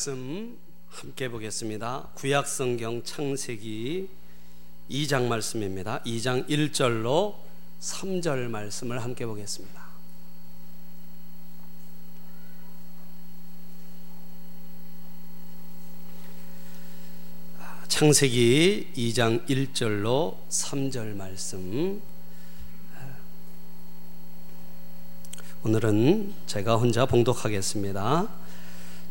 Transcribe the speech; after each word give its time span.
말씀 0.00 0.56
함께 0.88 1.28
보겠습니다. 1.28 2.08
구약 2.14 2.48
성경 2.48 3.02
창세기 3.04 4.08
2장 4.90 5.26
말씀입니다. 5.26 6.02
2장 6.04 6.48
1절로 6.48 7.34
3절 7.82 8.48
말씀을 8.48 9.02
함께 9.02 9.26
보겠습니다. 9.26 9.78
창세기 17.88 18.92
2장 18.96 19.46
1절로 19.46 20.36
3절 20.48 21.14
말씀 21.14 22.00
오늘은 25.62 26.32
제가 26.46 26.76
혼자 26.76 27.04
봉독하겠습니다. 27.04 28.39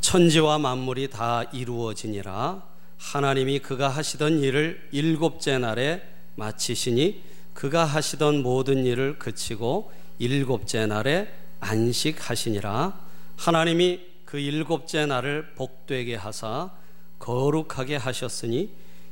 천지와 0.01 0.57
만물이 0.57 1.09
다 1.09 1.43
이루어지니라 1.53 2.63
하나님이 2.97 3.59
그가 3.59 3.89
하시던 3.89 4.39
일을 4.39 4.89
일곱째 4.91 5.57
날에 5.57 6.01
마치시니 6.35 7.23
그가 7.53 7.85
하시던 7.85 8.43
모든 8.43 8.85
일을 8.85 9.19
그치고 9.19 9.91
일곱째 10.17 10.85
날에 10.85 11.33
안식하시니라 11.59 12.99
하나님이 13.37 14.01
그 14.25 14.37
일곱째 14.37 15.05
날을 15.05 15.53
복되게 15.55 16.15
하사 16.15 16.71
거룩하게 17.19 17.95
하셨으니 17.95 18.71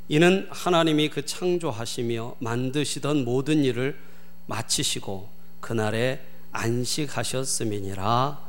이는 0.10 0.48
하나님이 0.50 1.10
그 1.10 1.26
창조하시며 1.26 2.36
만드시던 2.40 3.26
모든 3.26 3.64
일을 3.64 3.98
마치시고 4.46 5.30
그날에 5.60 6.22
안식하셨음이니라. 6.52 8.40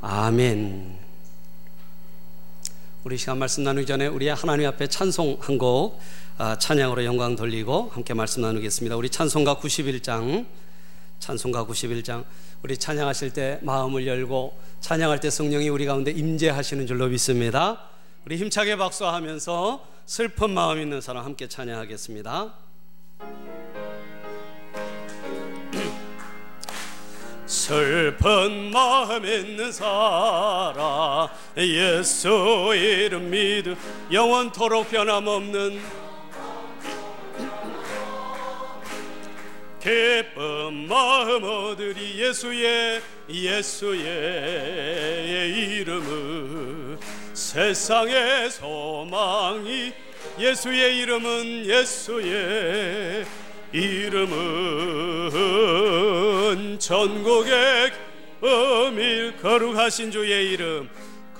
아멘. 0.00 1.11
우리 3.04 3.18
시간 3.18 3.36
말씀 3.36 3.64
나누기 3.64 3.84
전에 3.84 4.06
우리 4.06 4.28
하나님 4.28 4.68
앞에 4.68 4.86
찬송 4.86 5.38
한곡 5.40 5.98
아, 6.38 6.56
찬양으로 6.56 7.04
영광 7.04 7.34
돌리고 7.34 7.90
함께 7.92 8.14
말씀 8.14 8.42
나누겠습니다. 8.42 8.94
우리 8.96 9.10
찬송가 9.10 9.56
91장 9.56 10.46
찬송가 11.18 11.66
91장 11.66 12.24
우리 12.62 12.76
찬양하실 12.76 13.32
때 13.32 13.58
마음을 13.62 14.06
열고 14.06 14.56
찬양할 14.78 15.18
때 15.18 15.30
성령이 15.30 15.68
우리 15.68 15.84
가운데 15.84 16.12
임재하시는 16.12 16.86
줄로 16.86 17.08
믿습니다. 17.08 17.80
우리 18.24 18.36
힘차게 18.36 18.76
박수하면서 18.76 19.84
슬픈 20.06 20.50
마음 20.50 20.78
있는 20.80 21.00
사람 21.00 21.24
함께 21.24 21.48
찬양하겠습니다. 21.48 22.54
슬픈 27.52 28.70
마음 28.70 29.26
있는 29.26 29.70
사람 29.70 31.28
예수 31.58 32.72
이름 32.74 33.28
믿음 33.28 33.76
영원토록 34.10 34.90
변함없는 34.90 35.78
기쁜 39.78 40.88
마음 40.88 41.44
얻으리 41.44 42.22
예수의 42.22 43.02
예수의 43.28 44.00
이름은 45.76 46.98
세상의 47.34 48.50
소망이 48.50 49.92
예수의 50.38 50.98
이름은 51.00 51.66
예수의 51.66 53.26
이름은 53.72 55.30
전국의 56.78 57.92
어밀 58.42 59.34
거룩하신 59.40 60.10
주의 60.10 60.52
이름 60.52 60.90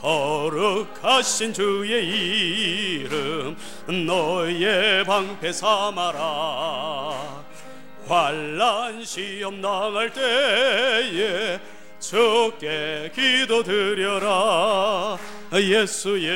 거룩하신 0.01 1.53
주의 1.53 3.05
이름 3.05 3.55
너의 4.07 5.05
방패 5.05 5.53
삼아라. 5.53 7.43
환란 8.07 9.05
시험 9.05 9.61
당할 9.63 10.13
때에 10.13 11.61
주께 12.01 13.13
기도드려라. 13.15 15.17
예수의 15.55 16.33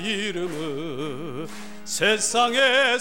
이름은 0.00 1.48
세상의 1.84 2.98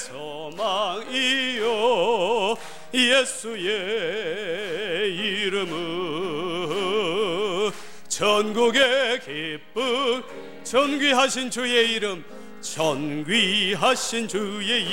소망이요. 0.58 2.56
예수의 2.94 3.62
이름은 5.16 5.68
전국의 8.08 9.20
기쁨. 9.20 10.24
전귀하신 10.64 11.52
주의 11.52 11.94
이름 11.94 12.26
전귀하신 12.62 14.28
주의 14.28 14.84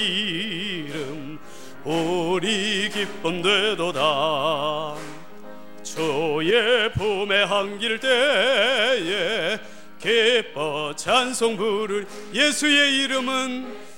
이름. 0.85 1.39
우리 1.85 2.91
기쁨 2.93 3.43
되도다. 3.43 4.95
주의 5.83 6.93
품에 6.93 7.43
한길 7.45 7.99
때에 8.01 9.59
기뻐 10.01 10.95
찬송 10.97 11.57
부를 11.57 12.07
예수의 12.33 12.97
이름은 13.05 13.94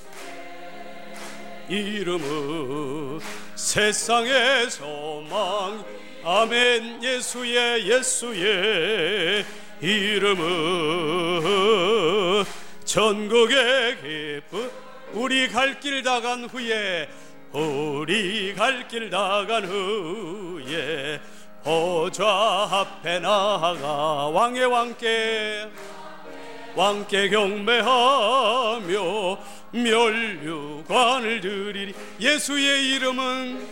이름은 1.69 3.19
세상의 3.55 4.69
소망. 4.69 5.83
아멘. 6.23 7.03
예수의 7.03 7.89
예수의 7.89 9.45
이름은 9.81 11.43
전국의 12.85 13.97
기쁨 14.01 14.71
우리 15.13 15.47
갈 15.49 15.79
길 15.79 16.03
다 16.03 16.21
간 16.21 16.45
후에 16.45 17.09
우리 17.51 18.53
갈 18.55 18.87
길 18.87 19.09
다 19.09 19.45
간 19.45 19.65
후에 19.65 21.19
보좌 21.63 22.67
앞에 22.71 23.19
나가 23.19 24.27
왕의 24.29 24.65
왕께 24.65 25.67
왕께 26.75 27.29
경배하며 27.29 28.87
멸류관을 29.83 31.41
드리리. 31.41 31.93
예수의 32.19 32.95
이름은 32.95 33.67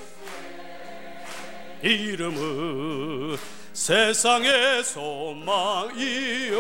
이름은 1.83 3.37
세상의 3.73 4.83
소망이요. 4.83 6.55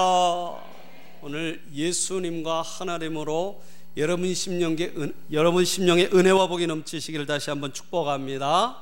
오늘 1.22 1.60
예수님과 1.74 2.62
하나님으로 2.62 3.62
여러분 3.96 4.34
심령의 4.34 4.92
은, 4.98 5.14
여러분 5.32 5.64
심령의 5.64 6.10
은혜와 6.12 6.48
복이 6.48 6.66
넘치시기를 6.66 7.24
다시 7.24 7.48
한번 7.48 7.72
축복합니다. 7.72 8.76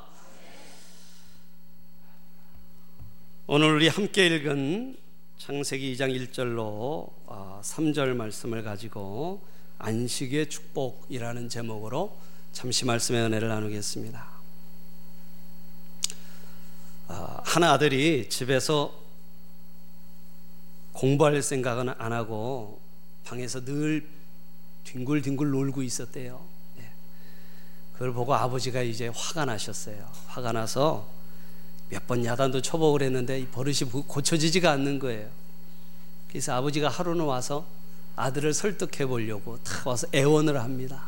오늘 3.46 3.76
우리 3.76 3.86
함께 3.86 4.26
읽은 4.26 4.96
창세기 5.38 5.94
2장 5.94 6.10
1절로 6.32 7.12
3절 7.62 8.10
아, 8.10 8.14
말씀을 8.14 8.64
가지고 8.64 9.40
안식의 9.78 10.50
축복이라는 10.50 11.48
제목으로 11.48 12.18
잠시 12.50 12.84
말씀의 12.84 13.22
은혜를 13.22 13.46
나누겠습니다. 13.46 14.28
아, 17.06 17.40
한 17.44 17.62
아들이 17.62 18.28
집에서 18.28 18.92
공부할 20.92 21.40
생각은 21.40 21.90
안 21.98 22.12
하고 22.12 22.80
방에서 23.22 23.64
늘 23.64 24.13
뒹굴뒹굴 24.84 25.50
놀고 25.50 25.82
있었대요. 25.82 26.40
예. 26.80 26.88
그걸 27.92 28.12
보고 28.12 28.34
아버지가 28.34 28.82
이제 28.82 29.08
화가 29.08 29.44
나셨어요. 29.46 30.08
화가 30.26 30.52
나서 30.52 31.08
몇 31.90 32.06
번 32.06 32.24
야단도 32.24 32.60
쳐보고 32.62 32.92
그랬는데 32.92 33.40
이 33.40 33.46
버릇이 33.46 33.80
고쳐지지가 34.06 34.70
않는 34.72 34.98
거예요. 34.98 35.28
그래서 36.28 36.54
아버지가 36.54 36.88
하루는 36.88 37.24
와서 37.24 37.66
아들을 38.16 38.52
설득해 38.52 39.06
보려고 39.06 39.58
탁 39.62 39.86
와서 39.86 40.06
애원을 40.14 40.60
합니다. 40.60 41.04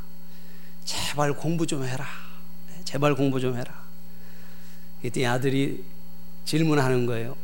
제발 0.85 1.35
공부 1.35 1.67
좀 1.67 1.85
해라. 1.85 2.07
예, 2.71 2.85
제발 2.85 3.15
공부 3.15 3.41
좀 3.41 3.57
해라. 3.57 3.83
그랬더니 5.01 5.27
아들이 5.27 5.85
질문하는 6.45 7.07
거예요. 7.07 7.37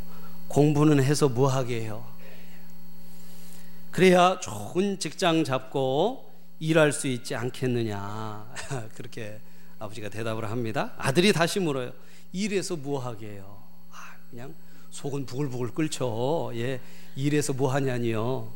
공부는 0.49 1.03
해서 1.03 1.29
뭐 1.29 1.49
하게 1.49 1.81
해요? 1.83 2.07
그래야 3.93 4.41
좋은 4.41 4.99
직장 4.99 5.45
잡고 5.45 6.31
일할 6.59 6.93
수 6.93 7.07
있지 7.09 7.35
않겠느냐. 7.35 8.51
그렇게 8.97 9.39
아버지가 9.79 10.09
대답을 10.09 10.51
합니다. 10.51 10.93
아들이 10.97 11.33
다시 11.33 11.61
물어요. 11.61 11.93
일해서 12.33 12.77
뭐 12.77 12.99
하게 12.99 13.33
해요? 13.33 13.63
아, 13.91 13.97
그냥 14.31 14.55
속은 14.91 15.27
부글부글 15.27 15.75
끓죠. 15.75 16.51
예, 16.55 16.81
일해서 17.17 17.53
뭐 17.53 17.71
하냐니요. 17.73 18.51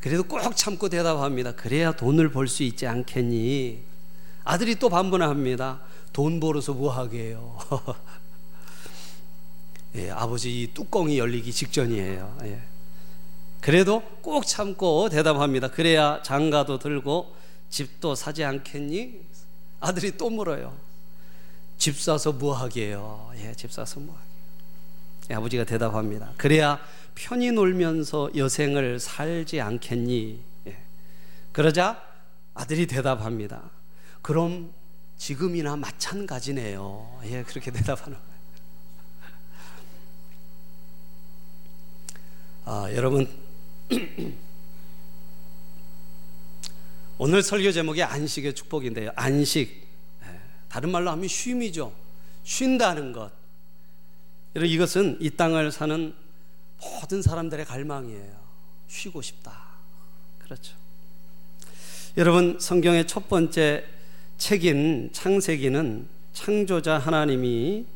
그래도 0.00 0.24
꼭 0.24 0.40
참고 0.56 0.88
대답합니다. 0.88 1.52
그래야 1.52 1.92
돈을 1.92 2.32
벌 2.32 2.48
수 2.48 2.64
있지 2.64 2.86
않겠니? 2.88 3.84
아들이 4.42 4.74
또 4.74 4.88
반문합니다. 4.88 5.80
돈 6.12 6.40
벌어서 6.40 6.74
뭐 6.74 6.90
하게요? 6.90 7.56
예, 9.94 10.10
아버지 10.10 10.62
이 10.62 10.74
뚜껑이 10.74 11.18
열리기 11.18 11.52
직전이에요. 11.52 12.38
예. 12.42 12.73
그래도 13.64 14.02
꼭 14.20 14.46
참고 14.46 15.08
대답합니다. 15.08 15.68
그래야 15.68 16.20
장가도 16.22 16.78
들고 16.78 17.34
집도 17.70 18.14
사지 18.14 18.44
않겠니? 18.44 19.22
아들이 19.80 20.18
또 20.18 20.28
물어요. 20.28 20.76
집 21.78 21.98
사서 21.98 22.32
뭐 22.32 22.54
하게요? 22.54 23.32
예, 23.38 23.54
집 23.54 23.72
사서 23.72 24.00
뭐 24.00 24.16
하게요? 24.16 24.28
예, 25.30 25.34
아버지가 25.36 25.64
대답합니다. 25.64 26.34
그래야 26.36 26.78
편히 27.14 27.52
놀면서 27.52 28.32
여생을 28.36 29.00
살지 29.00 29.62
않겠니? 29.62 30.42
예. 30.66 30.76
그러자 31.52 32.02
아들이 32.52 32.86
대답합니다. 32.86 33.70
그럼 34.20 34.74
지금이나 35.16 35.76
마찬가지네요. 35.76 37.20
예, 37.24 37.42
그렇게 37.44 37.70
대답하는 37.72 38.18
거예요. 38.18 38.34
아, 42.66 42.92
여러분 42.92 43.43
오늘 47.18 47.42
설교 47.42 47.72
제목이 47.72 48.02
안식의 48.02 48.54
축복인데요. 48.54 49.10
안식 49.14 49.86
예, 50.24 50.40
다른 50.68 50.90
말로 50.90 51.10
하면 51.10 51.28
쉼이죠. 51.28 51.92
쉰다는 52.44 53.12
것. 53.12 53.30
이것은 54.56 55.18
이 55.20 55.30
땅을 55.30 55.72
사는 55.72 56.14
모든 56.80 57.22
사람들의 57.22 57.64
갈망이에요. 57.64 58.44
쉬고 58.88 59.22
싶다. 59.22 59.64
그렇죠. 60.38 60.76
여러분 62.16 62.58
성경의 62.60 63.06
첫 63.06 63.28
번째 63.28 63.84
책인 64.38 65.10
창세기는 65.12 66.08
창조자 66.32 66.98
하나님이 66.98 67.86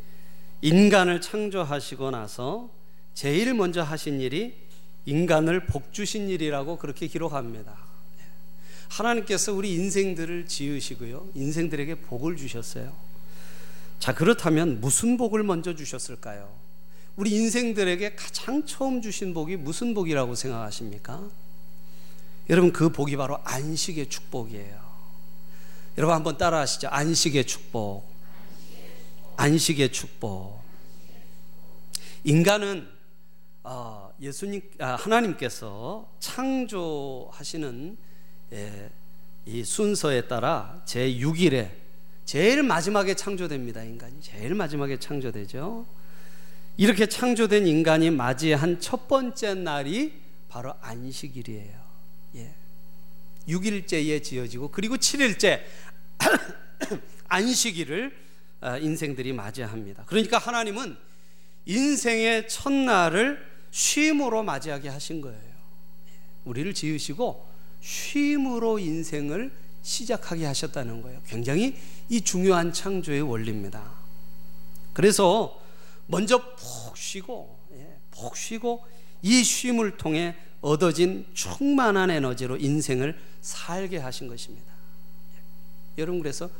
인간을 0.62 1.20
창조하시고 1.20 2.10
나서 2.10 2.70
제일 3.14 3.54
먼저 3.54 3.82
하신 3.82 4.20
일이 4.20 4.67
인간을 5.08 5.64
복 5.64 5.94
주신 5.94 6.28
일이라고 6.28 6.76
그렇게 6.76 7.06
기록합니다. 7.06 7.74
하나님께서 8.88 9.54
우리 9.54 9.72
인생들을 9.74 10.46
지으시고요. 10.46 11.30
인생들에게 11.34 11.94
복을 12.02 12.36
주셨어요. 12.36 12.94
자, 13.98 14.14
그렇다면 14.14 14.82
무슨 14.82 15.16
복을 15.16 15.42
먼저 15.44 15.74
주셨을까요? 15.74 16.52
우리 17.16 17.30
인생들에게 17.30 18.16
가장 18.16 18.66
처음 18.66 19.00
주신 19.00 19.32
복이 19.32 19.56
무슨 19.56 19.94
복이라고 19.94 20.34
생각하십니까? 20.34 21.26
여러분, 22.50 22.70
그 22.70 22.90
복이 22.90 23.16
바로 23.16 23.38
안식의 23.44 24.10
축복이에요. 24.10 24.88
여러분 25.96 26.14
한번 26.14 26.36
따라 26.36 26.60
하시죠. 26.60 26.88
안식의 26.88 27.46
축복. 27.46 28.04
안식의 29.36 29.90
축복. 29.90 30.60
인간은 32.24 32.86
어, 33.64 34.07
예수님 34.20 34.62
아, 34.80 34.96
하나님께서 34.96 36.10
창조하시는 36.18 37.96
예, 38.52 38.90
이 39.46 39.62
순서에 39.62 40.22
따라 40.22 40.82
제 40.84 41.08
6일에 41.08 41.70
제일 42.24 42.62
마지막에 42.62 43.14
창조됩니다. 43.14 43.84
인간이 43.84 44.20
제일 44.20 44.54
마지막에 44.54 44.98
창조되죠. 44.98 45.86
이렇게 46.76 47.06
창조된 47.06 47.66
인간이 47.66 48.10
맞이한 48.10 48.80
첫 48.80 49.08
번째 49.08 49.54
날이 49.54 50.20
바로 50.48 50.74
안식일이에요. 50.80 51.80
예. 52.36 52.54
6일째에 53.48 54.22
지어지고 54.22 54.68
그리고 54.70 54.96
7일째 54.96 55.60
안식일을 57.28 58.16
아, 58.60 58.78
인생들이 58.78 59.32
맞이합니다. 59.32 60.04
그러니까 60.06 60.38
하나님은 60.38 60.96
인생의 61.66 62.48
첫날을 62.48 63.57
쉼으로 63.78 64.42
맞이하게 64.42 64.88
하신 64.88 65.20
거예요. 65.20 65.38
우리를 66.44 66.74
지으시고 66.74 67.46
쉼으로 67.80 68.80
인생을 68.80 69.52
시작하게 69.82 70.46
하셨다는 70.46 71.00
거예요. 71.00 71.20
굉장히 71.24 71.76
이 72.08 72.20
중요한 72.20 72.72
창조의 72.72 73.22
원리입니다. 73.22 73.92
그래서 74.92 75.62
먼저 76.08 76.38
푹 76.56 76.96
쉬고, 76.96 77.56
예, 77.74 77.98
푹 78.10 78.36
쉬고 78.36 78.84
이 79.22 79.44
쉼을 79.44 79.96
통해 79.96 80.34
얻어진 80.60 81.24
충만한 81.34 82.10
에너지로 82.10 82.56
인생을 82.56 83.16
살게 83.42 83.98
하신 83.98 84.26
것입니다. 84.26 84.72
여러분 85.98 86.20
그래서 86.20 86.50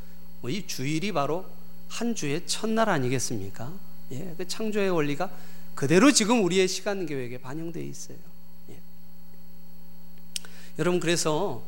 뭐이 0.43 0.69
주일이 0.69 1.11
바로 1.11 1.47
한 1.89 2.15
주의 2.15 2.47
첫날 2.47 2.89
아니겠습니까? 2.89 3.73
예, 4.13 4.35
그 4.39 4.47
창조의 4.47 4.91
원리가 4.91 5.31
그대로 5.79 6.11
지금 6.11 6.43
우리의 6.43 6.67
시간 6.67 7.07
계획에 7.07 7.39
반영되어 7.39 7.85
있어요. 7.85 8.19
예. 8.71 8.81
여러분 10.77 10.99
그래서 10.99 11.63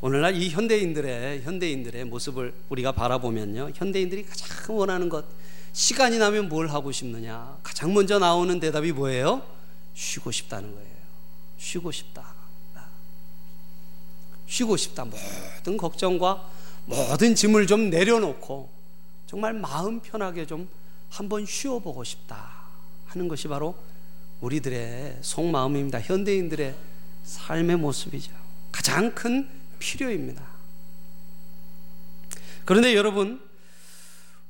오늘날 0.00 0.34
이 0.34 0.50
현대인들의 0.50 1.42
현대인들의 1.42 2.06
모습을 2.06 2.54
우리가 2.70 2.90
바라보면요, 2.90 3.70
현대인들이 3.72 4.26
가장 4.26 4.76
원하는 4.76 5.08
것 5.08 5.24
시간이 5.72 6.18
나면 6.18 6.48
뭘 6.48 6.70
하고 6.70 6.90
싶느냐? 6.90 7.56
가장 7.62 7.94
먼저 7.94 8.18
나오는 8.18 8.58
대답이 8.58 8.90
뭐예요? 8.90 9.46
쉬고 9.94 10.32
싶다는 10.32 10.74
거예요. 10.74 10.96
쉬고 11.56 11.92
싶다. 11.92 12.34
쉬고 14.48 14.76
싶다. 14.76 15.04
모든 15.04 15.76
걱정과 15.76 16.50
모든 16.86 17.36
짐을 17.36 17.68
좀 17.68 17.90
내려놓고 17.90 18.68
정말 19.28 19.52
마음 19.52 20.00
편하게 20.00 20.46
좀 20.46 20.68
한번 21.10 21.46
쉬어보고 21.46 22.02
싶다 22.02 22.61
하는 23.12 23.28
것이 23.28 23.46
바로 23.48 23.76
우리들의 24.40 25.18
속마음입니다. 25.20 26.00
현대인들의 26.00 26.74
삶의 27.24 27.76
모습이죠. 27.76 28.32
가장 28.72 29.14
큰 29.14 29.48
필요입니다. 29.78 30.42
그런데 32.64 32.94
여러분, 32.94 33.40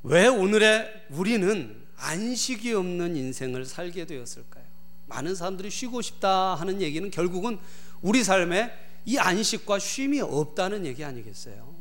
왜 0.02 0.26
오늘의 0.26 1.06
우리는 1.10 1.76
안식이 1.96 2.72
없는 2.72 3.16
인생을 3.16 3.66
살게 3.66 4.06
되었을까요? 4.06 4.64
많은 5.06 5.34
사람들이 5.34 5.70
쉬고 5.70 6.00
싶다 6.00 6.54
하는 6.54 6.80
얘기는 6.80 7.08
결국은 7.10 7.58
우리 8.00 8.24
삶에 8.24 8.72
이 9.04 9.18
안식과 9.18 9.78
쉼이 9.78 10.20
없다는 10.20 10.86
얘기 10.86 11.04
아니겠어요? 11.04 11.72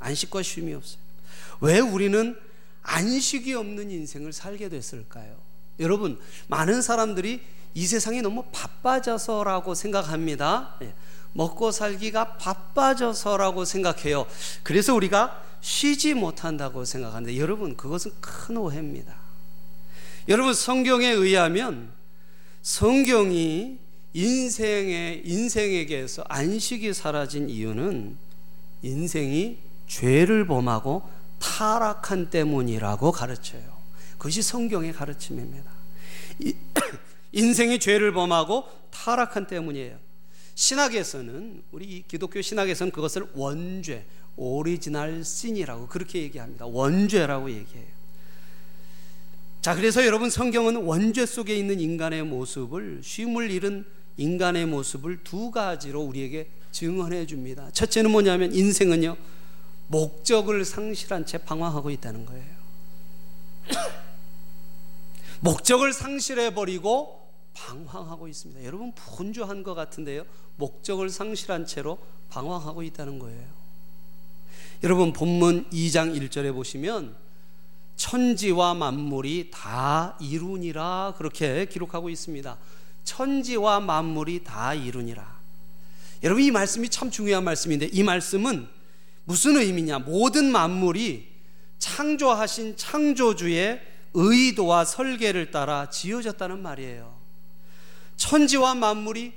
안식과 0.00 0.42
쉼이 0.42 0.74
없어요. 0.74 1.00
왜 1.60 1.78
우리는 1.78 2.36
안식이 2.82 3.54
없는 3.54 3.90
인생을 3.90 4.32
살게 4.32 4.68
됐을까요? 4.68 5.49
여러분, 5.80 6.18
많은 6.48 6.82
사람들이 6.82 7.40
이 7.74 7.86
세상이 7.86 8.22
너무 8.22 8.44
바빠져서라고 8.52 9.74
생각합니다. 9.74 10.76
예, 10.82 10.94
먹고 11.32 11.70
살기가 11.70 12.36
바빠져서라고 12.36 13.64
생각해요. 13.64 14.26
그래서 14.62 14.94
우리가 14.94 15.42
쉬지 15.60 16.14
못한다고 16.14 16.84
생각하는데 16.84 17.36
여러분, 17.38 17.76
그것은 17.76 18.12
큰 18.20 18.56
오해입니다. 18.56 19.14
여러분, 20.28 20.54
성경에 20.54 21.08
의하면 21.08 21.92
성경이 22.62 23.78
인생의 24.12 25.22
인생에게서 25.24 26.24
안식이 26.28 26.92
사라진 26.92 27.48
이유는 27.48 28.16
인생이 28.82 29.58
죄를 29.86 30.46
범하고 30.46 31.02
타락한 31.38 32.30
때문이라고 32.30 33.12
가르쳐요. 33.12 33.79
그것이 34.20 34.42
성경의 34.42 34.92
가르침입니다. 34.92 35.72
인생이 37.32 37.78
죄를 37.78 38.12
범하고 38.12 38.68
타락한 38.90 39.46
때문이에요. 39.46 39.98
신학에서는 40.54 41.62
우리 41.72 42.04
기독교 42.06 42.42
신학에서는 42.42 42.92
그것을 42.92 43.26
원죄, 43.32 44.04
original 44.36 45.24
sin이라고 45.24 45.86
그렇게 45.86 46.20
얘기합니다. 46.20 46.66
원죄라고 46.66 47.50
얘기해요. 47.50 47.86
자, 49.62 49.74
그래서 49.74 50.04
여러분 50.04 50.28
성경은 50.28 50.76
원죄 50.76 51.24
속에 51.24 51.56
있는 51.56 51.80
인간의 51.80 52.24
모습을 52.24 53.00
쉼을 53.02 53.50
잃은 53.50 53.86
인간의 54.18 54.66
모습을 54.66 55.24
두 55.24 55.50
가지로 55.50 56.02
우리에게 56.02 56.50
증언해 56.72 57.24
줍니다. 57.24 57.70
첫째는 57.72 58.10
뭐냐면 58.10 58.54
인생은요. 58.54 59.16
목적을 59.86 60.66
상실한 60.66 61.24
채 61.24 61.38
방황하고 61.38 61.90
있다는 61.90 62.26
거예요. 62.26 62.60
목적을 65.40 65.92
상실해 65.92 66.54
버리고 66.54 67.20
방황하고 67.54 68.28
있습니다. 68.28 68.64
여러분 68.64 68.92
분주한 68.94 69.62
것 69.62 69.74
같은데요. 69.74 70.24
목적을 70.56 71.10
상실한 71.10 71.66
채로 71.66 71.98
방황하고 72.28 72.82
있다는 72.82 73.18
거예요. 73.18 73.48
여러분 74.82 75.12
본문 75.12 75.68
2장 75.70 76.16
1절에 76.18 76.54
보시면 76.54 77.16
천지와 77.96 78.74
만물이 78.74 79.50
다 79.52 80.16
이루니라 80.20 81.14
그렇게 81.18 81.66
기록하고 81.66 82.08
있습니다. 82.08 82.56
천지와 83.04 83.80
만물이 83.80 84.44
다 84.44 84.74
이루니라. 84.74 85.40
여러분 86.22 86.42
이 86.42 86.50
말씀이 86.50 86.88
참 86.88 87.10
중요한 87.10 87.44
말씀인데 87.44 87.88
이 87.92 88.02
말씀은 88.02 88.68
무슨 89.24 89.56
의미냐? 89.56 90.00
모든 90.00 90.50
만물이 90.50 91.28
창조하신 91.78 92.76
창조주의 92.76 93.80
의도와 94.14 94.84
설계를 94.84 95.50
따라 95.50 95.88
지어졌다는 95.90 96.62
말이에요. 96.62 97.14
천지와 98.16 98.74
만물이 98.74 99.32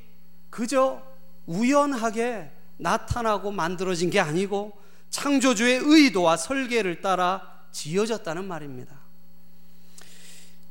그저 0.49 1.01
우연하게 1.45 2.51
나타나고 2.77 3.51
만들어진 3.51 4.09
게 4.09 4.19
아니고 4.19 4.73
창조주의 5.09 5.79
의도와 5.83 6.37
설계를 6.37 7.01
따라 7.01 7.63
지어졌다는 7.71 8.47
말입니다. 8.47 9.03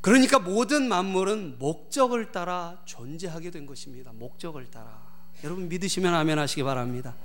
그러니까 0.01 0.37
모든 0.37 0.89
만물은 0.89 1.59
목적을 1.59 2.33
따라 2.33 2.77
존재하게 2.83 3.51
된 3.51 3.65
것입니다. 3.65 4.11
목적을 4.13 4.69
따라. 4.69 5.01
여러분 5.45 5.69
믿으시면 5.69 6.13
아멘 6.13 6.37
하시기 6.39 6.61
바랍니다. 6.63 7.15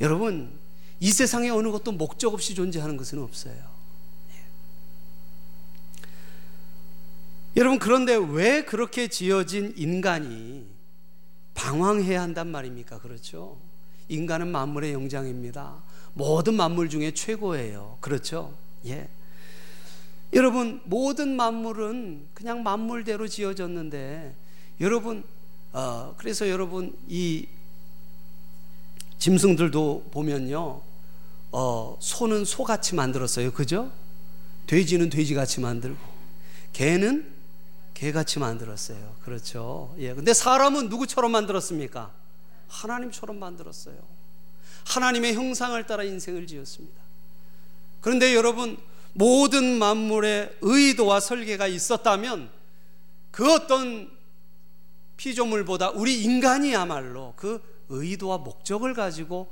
여러분 0.00 0.58
이 0.98 1.12
세상에 1.12 1.50
어느 1.50 1.70
것도 1.70 1.92
목적 1.92 2.34
없이 2.34 2.54
존재하는 2.56 2.96
것은 2.96 3.20
없어요. 3.20 3.54
예. 3.54 4.44
여러분 7.56 7.78
그런데 7.78 8.14
왜 8.16 8.64
그렇게 8.64 9.08
지어진 9.08 9.74
인간이 9.76 10.66
방황해야 11.54 12.22
한단 12.22 12.48
말입니까? 12.48 12.98
그렇죠? 13.00 13.58
인간은 14.08 14.48
만물의 14.48 14.92
영장입니다. 14.94 15.82
모든 16.14 16.54
만물 16.54 16.88
중에 16.88 17.12
최고예요. 17.12 17.98
그렇죠? 18.00 18.54
예. 18.86 19.08
여러분 20.32 20.80
모든 20.84 21.36
만물은 21.36 22.28
그냥 22.32 22.62
만물대로 22.62 23.28
지어졌는데 23.28 24.34
여러분 24.80 25.22
어, 25.72 26.14
그래서 26.16 26.48
여러분 26.48 26.96
이 27.06 27.46
짐승들도 29.18 30.08
보면요 30.10 30.80
어, 31.52 31.96
소는 32.00 32.46
소같이 32.46 32.94
만들었어요 32.94 33.52
그죠 33.52 33.92
돼지는 34.66 35.10
돼지같이 35.10 35.60
만들고 35.60 36.00
개는 36.72 37.31
개같이 37.94 38.38
만들었어요. 38.38 39.16
그렇죠? 39.22 39.94
예. 39.98 40.14
근데 40.14 40.32
사람은 40.32 40.88
누구처럼 40.88 41.30
만들었습니까? 41.32 42.12
하나님처럼 42.68 43.38
만들었어요. 43.38 43.96
하나님의 44.86 45.34
형상을 45.34 45.86
따라 45.86 46.02
인생을 46.02 46.46
지었습니다. 46.46 47.00
그런데 48.00 48.34
여러분 48.34 48.76
모든 49.12 49.78
만물의 49.78 50.58
의도와 50.60 51.20
설계가 51.20 51.66
있었다면 51.66 52.50
그 53.30 53.52
어떤 53.52 54.10
피조물보다 55.16 55.90
우리 55.90 56.22
인간이야말로 56.22 57.34
그 57.36 57.62
의도와 57.88 58.38
목적을 58.38 58.94
가지고 58.94 59.48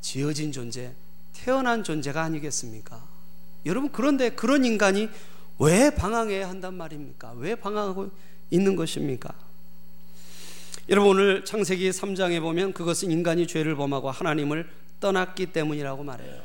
지어진 0.00 0.52
존재, 0.52 0.94
태어난 1.32 1.84
존재가 1.84 2.22
아니겠습니까? 2.22 3.02
여러분, 3.66 3.92
그런데 3.92 4.30
그런 4.30 4.64
인간이 4.64 5.08
왜 5.62 5.94
방황해야 5.94 6.48
한단 6.48 6.74
말입니까? 6.74 7.34
왜 7.36 7.54
방황하고 7.54 8.10
있는 8.50 8.74
것입니까? 8.74 9.32
여러분, 10.88 11.12
오늘 11.12 11.44
창세기 11.44 11.88
3장에 11.90 12.40
보면 12.40 12.72
그것은 12.72 13.12
인간이 13.12 13.46
죄를 13.46 13.76
범하고 13.76 14.10
하나님을 14.10 14.68
떠났기 14.98 15.52
때문이라고 15.52 16.02
말해요. 16.02 16.42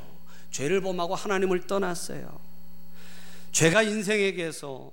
죄를 0.51 0.81
범하고 0.81 1.15
하나님을 1.15 1.65
떠났어요. 1.65 2.39
죄가 3.51 3.81
인생에게서 3.81 4.91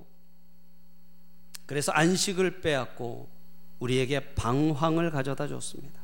그래서 1.66 1.92
안식을 1.92 2.62
빼앗고 2.62 3.28
우리에게 3.78 4.34
방황을 4.34 5.10
가져다 5.10 5.48
줬습니다. 5.48 6.00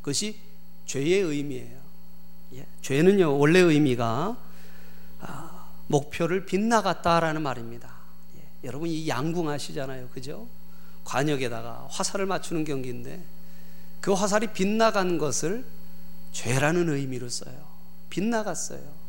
그것이 0.00 0.38
죄의 0.86 1.20
의미예요. 1.20 1.78
예, 2.54 2.66
죄는요 2.80 3.38
원래 3.38 3.60
의미가 3.60 4.36
아, 5.20 5.49
목표를 5.90 6.46
빗나갔다라는 6.46 7.42
말입니다. 7.42 7.92
예, 8.36 8.42
여러분 8.64 8.88
이 8.88 9.08
양궁 9.08 9.48
아시잖아요, 9.48 10.08
그죠? 10.10 10.46
관역에다가 11.02 11.88
화살을 11.90 12.26
맞추는 12.26 12.64
경기인데 12.64 13.20
그 14.00 14.12
화살이 14.12 14.46
빗나간 14.52 15.18
것을 15.18 15.64
죄라는 16.30 16.88
의미로 16.90 17.28
써요. 17.28 17.68
빗나갔어요. 18.08 19.00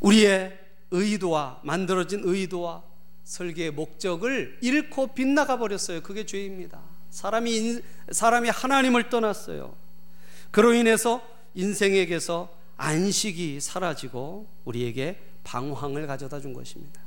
우리의 0.00 0.58
의도와 0.90 1.60
만들어진 1.62 2.22
의도와 2.24 2.82
설계의 3.24 3.72
목적을 3.72 4.58
잃고 4.60 5.08
빗나가 5.08 5.58
버렸어요. 5.58 6.02
그게 6.02 6.24
죄입니다. 6.24 6.80
사람이 7.10 7.80
사람이 8.10 8.48
하나님을 8.48 9.10
떠났어요. 9.10 9.74
그로 10.50 10.72
인해서 10.72 11.20
인생에게서 11.54 12.57
안식이 12.78 13.60
사라지고 13.60 14.48
우리에게 14.64 15.20
방황을 15.44 16.06
가져다 16.06 16.40
준 16.40 16.54
것입니다. 16.54 17.00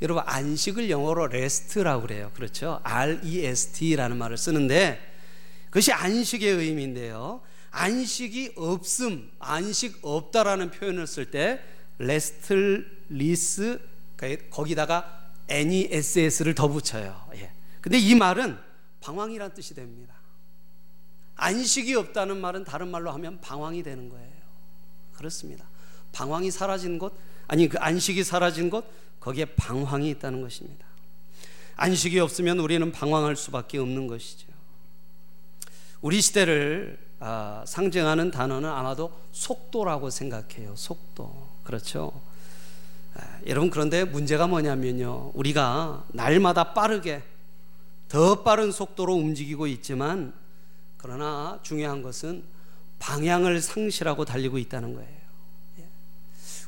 여러분 0.00 0.22
안식을 0.26 0.90
영어로 0.90 1.26
rest라고 1.28 2.02
그래요. 2.02 2.30
그렇죠? 2.34 2.80
R 2.82 3.20
E 3.24 3.44
S 3.44 3.72
T라는 3.72 4.16
말을 4.16 4.36
쓰는데 4.36 5.00
그것이 5.66 5.92
안식의 5.92 6.52
의미인데요. 6.52 7.40
안식이 7.70 8.52
없음, 8.56 9.30
안식 9.38 10.00
없다라는 10.02 10.70
표현을 10.70 11.06
쓸때 11.06 11.60
restless 11.98 13.80
거기다가 14.50 15.30
NESS를 15.48 16.54
더 16.54 16.68
붙여요. 16.68 17.28
예. 17.36 17.50
근데 17.80 17.98
이 17.98 18.14
말은 18.14 18.58
방황이란 19.00 19.54
뜻이 19.54 19.74
됩니다. 19.74 20.14
안식이 21.36 21.94
없다는 21.94 22.40
말은 22.40 22.64
다른 22.64 22.88
말로 22.88 23.10
하면 23.12 23.40
방황이 23.40 23.82
되는 23.82 24.08
거예요. 24.08 24.31
그렇습니다. 25.14 25.64
방황이 26.12 26.50
사라진 26.50 26.98
곳, 26.98 27.16
아니 27.46 27.68
그 27.68 27.78
안식이 27.78 28.24
사라진 28.24 28.70
곳, 28.70 28.84
거기에 29.20 29.44
방황이 29.44 30.10
있다는 30.10 30.40
것입니다. 30.40 30.86
안식이 31.76 32.18
없으면 32.18 32.58
우리는 32.58 32.92
방황할 32.92 33.36
수밖에 33.36 33.78
없는 33.78 34.06
것이죠. 34.06 34.46
우리 36.00 36.20
시대를 36.20 36.98
아, 37.20 37.62
상징하는 37.66 38.32
단어는 38.32 38.68
아마도 38.68 39.16
속도라고 39.30 40.10
생각해요. 40.10 40.74
속도. 40.76 41.48
그렇죠. 41.62 42.20
아, 43.14 43.38
여러분 43.46 43.70
그런데 43.70 44.04
문제가 44.04 44.48
뭐냐면요. 44.48 45.30
우리가 45.34 46.04
날마다 46.08 46.74
빠르게 46.74 47.22
더 48.08 48.42
빠른 48.42 48.72
속도로 48.72 49.14
움직이고 49.14 49.68
있지만 49.68 50.34
그러나 50.96 51.60
중요한 51.62 52.02
것은 52.02 52.42
방향을 53.02 53.60
상실하고 53.60 54.24
달리고 54.24 54.58
있다는 54.58 54.94
거예요. 54.94 55.10
예. 55.80 55.84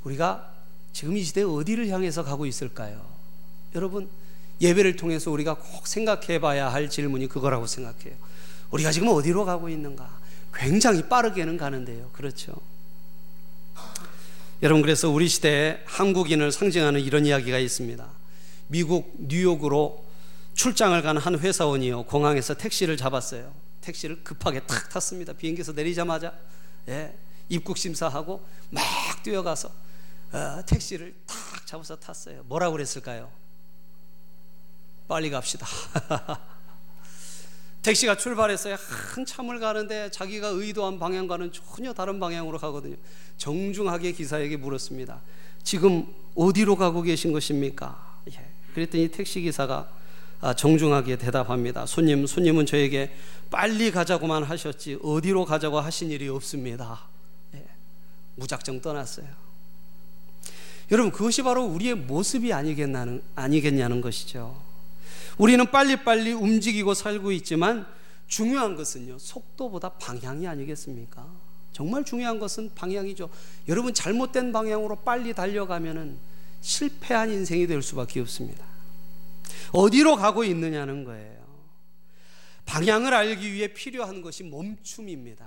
우리가 0.03 0.53
지금 0.93 1.17
이 1.17 1.23
시대에 1.23 1.45
어디를 1.45 1.89
향해서 1.89 2.25
가고 2.25 2.45
있을까요? 2.45 3.07
여러분 3.77 4.09
예배를 4.61 4.97
통해서 4.97 5.31
우리가 5.31 5.55
꼭 5.55 5.87
생각해 5.87 6.41
봐야 6.41 6.73
할 6.73 6.91
질문이 6.91 7.29
그거라고 7.29 7.67
생각해요. 7.69 8.17
우리가 8.73 8.91
지금 8.91 9.09
어디로 9.09 9.45
가고 9.45 9.69
있는가? 9.69 10.19
굉장히 10.53 11.09
빠르게는 11.09 11.57
가는데요. 11.57 12.11
그렇죠. 12.13 12.55
여러분 14.63 14.83
그래서 14.83 15.11
우리 15.11 15.29
시대에 15.29 15.81
한국인을 15.85 16.51
상징하는 16.51 17.01
이런 17.01 17.27
이야기가 17.27 17.59
있습니다. 17.59 18.07
미국 18.69 19.15
뉴욕으로 19.19 20.05
출장을 20.55 21.01
간 21.03 21.17
한 21.19 21.39
회사원이요 21.39 22.05
공항에서 22.05 22.55
택시를 22.55 22.97
잡았어요. 22.97 23.64
택시를 23.85 24.25
급하게 24.25 24.61
탁 24.61 24.89
탔습니다. 24.89 25.35
비행기에서 25.35 25.73
내리자마자 25.73 26.33
예, 26.89 27.17
입국 27.49 27.77
심사하고 27.77 28.45
막 28.71 28.83
뛰어가서 29.23 29.71
어, 30.33 30.63
택시를 30.67 31.15
탁 31.27 31.67
잡아서 31.67 31.95
탔어요. 31.97 32.43
뭐라고 32.45 32.73
그랬을까요? 32.73 33.31
빨리 35.07 35.31
갑시다. 35.31 35.67
택시가 37.83 38.17
출발했어요. 38.17 38.77
한참을 39.15 39.61
가는데 39.61 40.11
자기가 40.11 40.49
의도한 40.49 40.99
방향과는 40.99 41.53
전혀 41.53 41.93
다른 41.93 42.19
방향으로 42.19 42.59
가거든요. 42.59 42.97
정중하게 43.37 44.13
기사에게 44.13 44.57
물었습니다. 44.57 45.21
지금 45.63 46.07
어디로 46.35 46.77
가고 46.77 47.03
계신 47.03 47.33
것입니까? 47.33 48.21
예. 48.33 48.49
그랬더니 48.73 49.09
택시 49.09 49.43
기사가 49.43 49.77
아, 49.77 50.04
정중하게 50.53 51.17
대답합니다. 51.17 51.87
손님, 51.87 52.27
손님은 52.27 52.67
저에게 52.67 53.15
빨리 53.51 53.91
가자고만 53.91 54.43
하셨지 54.43 54.99
어디로 55.03 55.47
가자고 55.47 55.81
하신 55.81 56.11
일이 56.11 56.29
없습니다. 56.29 57.01
예. 57.55 57.65
무작정 58.37 58.83
떠났어요. 58.83 59.27
여러분 60.91 61.11
그것이 61.11 61.43
바로 61.43 61.65
우리의 61.65 61.95
모습이 61.95 62.53
아니겠냐는, 62.53 63.23
아니겠냐는 63.35 64.03
것이죠. 64.03 64.61
우리는 65.39 65.71
빨리빨리 65.71 66.33
움직이고 66.33 66.93
살고 66.93 67.33
있지만 67.33 67.87
중요한 68.27 68.77
것은요, 68.77 69.19
속도보다 69.19 69.91
방향이 69.91 70.47
아니겠습니까? 70.47 71.27
정말 71.73 72.05
중요한 72.05 72.39
것은 72.39 72.71
방향이죠. 72.75 73.29
여러분 73.69 73.95
잘못된 73.95 74.53
방향으로 74.53 74.97
빨리 74.97 75.33
달려가면은 75.33 76.19
실패한 76.61 77.31
인생이 77.31 77.67
될 77.67 77.83
수밖에 77.83 78.21
없습니다. 78.21 78.74
어디로 79.73 80.17
가고 80.17 80.45
있느냐는 80.45 81.05
거예요. 81.05 81.45
방향을 82.67 83.13
알기 83.13 83.53
위해 83.53 83.69
필요한 83.69 84.23
것이 84.23 84.43
멈춤입니다. 84.45 85.47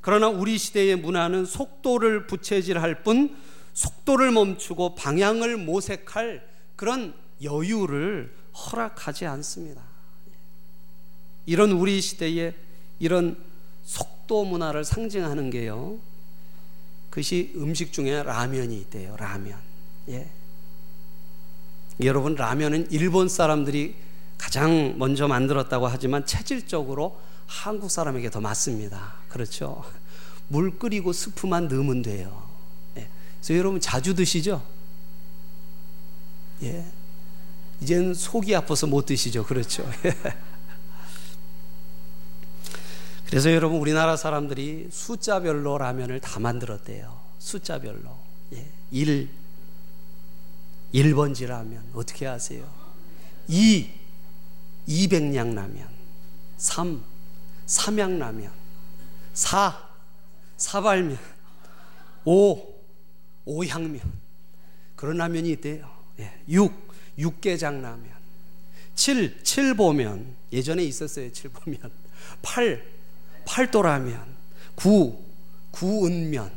그러나 0.00 0.28
우리 0.28 0.58
시대의 0.58 0.96
문화는 0.96 1.44
속도를 1.44 2.26
부채질할 2.26 3.02
뿐 3.02 3.36
속도를 3.72 4.32
멈추고 4.32 4.94
방향을 4.96 5.56
모색할 5.56 6.46
그런 6.76 7.14
여유를 7.42 8.34
허락하지 8.52 9.26
않습니다. 9.26 9.82
이런 11.46 11.72
우리 11.72 12.00
시대의 12.00 12.54
이런 12.98 13.36
속도 13.82 14.44
문화를 14.44 14.84
상징하는 14.84 15.50
게요. 15.50 15.98
그것이 17.10 17.52
음식 17.56 17.92
중에 17.92 18.22
라면이 18.22 18.76
있대요. 18.80 19.16
라면. 19.16 19.58
예. 20.08 20.30
여러분 22.04 22.34
라면은 22.34 22.86
일본 22.90 23.28
사람들이 23.28 23.94
가장 24.38 24.98
먼저 24.98 25.28
만들었다고 25.28 25.86
하지만 25.86 26.26
체질적으로 26.26 27.20
한국 27.46 27.90
사람에게 27.90 28.30
더 28.30 28.40
맞습니다. 28.40 29.14
그렇죠? 29.28 29.84
물 30.48 30.78
끓이고 30.78 31.12
스프만 31.12 31.68
넣으면 31.68 32.02
돼요. 32.02 32.48
예. 32.96 33.08
그래서 33.40 33.58
여러분 33.58 33.80
자주 33.80 34.14
드시죠? 34.14 34.62
예. 36.62 36.84
이젠 37.80 38.14
속이 38.14 38.54
아파서 38.54 38.86
못 38.86 39.06
드시죠. 39.06 39.44
그렇죠? 39.44 39.88
그래서 43.26 43.52
여러분 43.52 43.78
우리나라 43.78 44.16
사람들이 44.16 44.88
숫자별로 44.90 45.78
라면을 45.78 46.20
다 46.20 46.38
만들었대요. 46.38 47.18
숫자별로. 47.38 48.16
예. 48.54 48.70
1 48.90 49.41
1번지 50.92 51.46
라면 51.46 51.90
어떻게 51.94 52.26
아세요? 52.26 52.68
2 53.48 53.88
200냥 54.86 55.54
라면 55.54 55.88
3 56.56 57.02
삼양 57.66 58.18
라면 58.18 58.50
4 59.32 59.88
사발면 60.56 61.18
5 62.24 62.72
오향면 63.44 64.00
그런 64.94 65.16
라면이 65.16 65.50
있대요. 65.52 65.90
예. 66.20 66.32
6 66.48 66.72
육개장 67.18 67.82
라면 67.82 68.10
7 68.94 69.42
칠보면 69.42 70.36
예전에 70.52 70.84
있었어요. 70.84 71.32
칠보면 71.32 71.90
8 72.42 72.84
팔도라면 73.44 74.36
9 74.76 75.24
구은면 75.72 76.52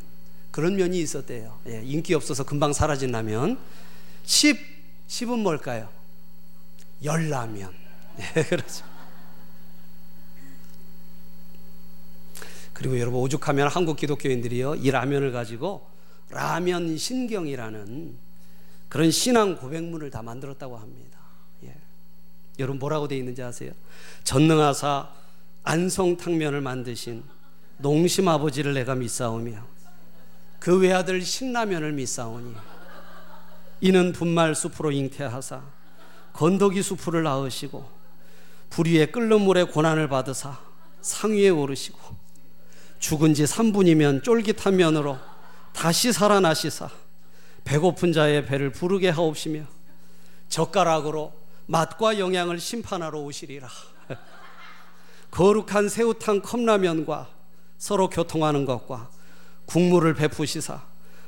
그런 0.51 0.75
면이 0.75 0.99
있었대요. 0.99 1.59
예. 1.67 1.81
인기 1.83 2.13
없어서 2.13 2.43
금방 2.43 2.73
사라진 2.73 3.11
라면 3.11 3.59
10 4.25 4.75
10은 5.07 5.39
뭘까요? 5.39 5.89
열라면 7.03 7.73
예, 8.19 8.43
그렇죠. 8.43 8.85
그리고 12.73 12.99
여러분 12.99 13.21
오죽하면 13.21 13.69
한국 13.69 13.97
기독교인들이요 13.97 14.75
이 14.75 14.91
라면을 14.91 15.31
가지고 15.31 15.87
라면 16.29 16.97
신경이라는 16.97 18.17
그런 18.89 19.11
신앙 19.11 19.57
고백문을 19.57 20.09
다 20.09 20.21
만들었다고 20.21 20.77
합니다. 20.77 21.17
예. 21.63 21.75
여러분 22.59 22.79
뭐라고 22.79 23.07
돼 23.07 23.17
있는지 23.17 23.41
아세요? 23.43 23.71
전능하사 24.23 25.09
안성탕면을 25.63 26.61
만드신 26.61 27.23
농심 27.77 28.27
아버지를 28.27 28.73
내가 28.73 28.95
믿사오며 28.95 29.65
그 30.59 30.79
외아들 30.79 31.21
신라면을 31.21 31.91
믿사오니 31.93 32.55
이는 33.81 34.13
분말 34.13 34.55
숲으로 34.55 34.91
잉태하사 34.91 35.61
건더기 36.33 36.81
숲을 36.81 37.23
낳으시고 37.23 37.87
불위에 38.69 39.07
끓는 39.07 39.41
물에 39.41 39.63
고난을 39.63 40.09
받으사 40.09 40.59
상위에 41.01 41.49
오르시고 41.49 41.99
죽은 42.99 43.33
지 43.33 43.43
3분이면 43.43 44.23
쫄깃한 44.23 44.75
면으로 44.75 45.17
다시 45.73 46.11
살아나시사 46.11 46.89
배고픈 47.63 48.13
자의 48.13 48.45
배를 48.45 48.71
부르게 48.71 49.09
하옵시며 49.09 49.63
젓가락으로 50.49 51.33
맛과 51.67 52.19
영양을 52.19 52.59
심판하러 52.59 53.19
오시리라. 53.19 53.67
거룩한 55.31 55.89
새우탕 55.89 56.41
컵라면과 56.41 57.27
서로 57.77 58.09
교통하는 58.09 58.65
것과 58.65 59.09
국물을 59.65 60.13
베푸시사 60.13 60.81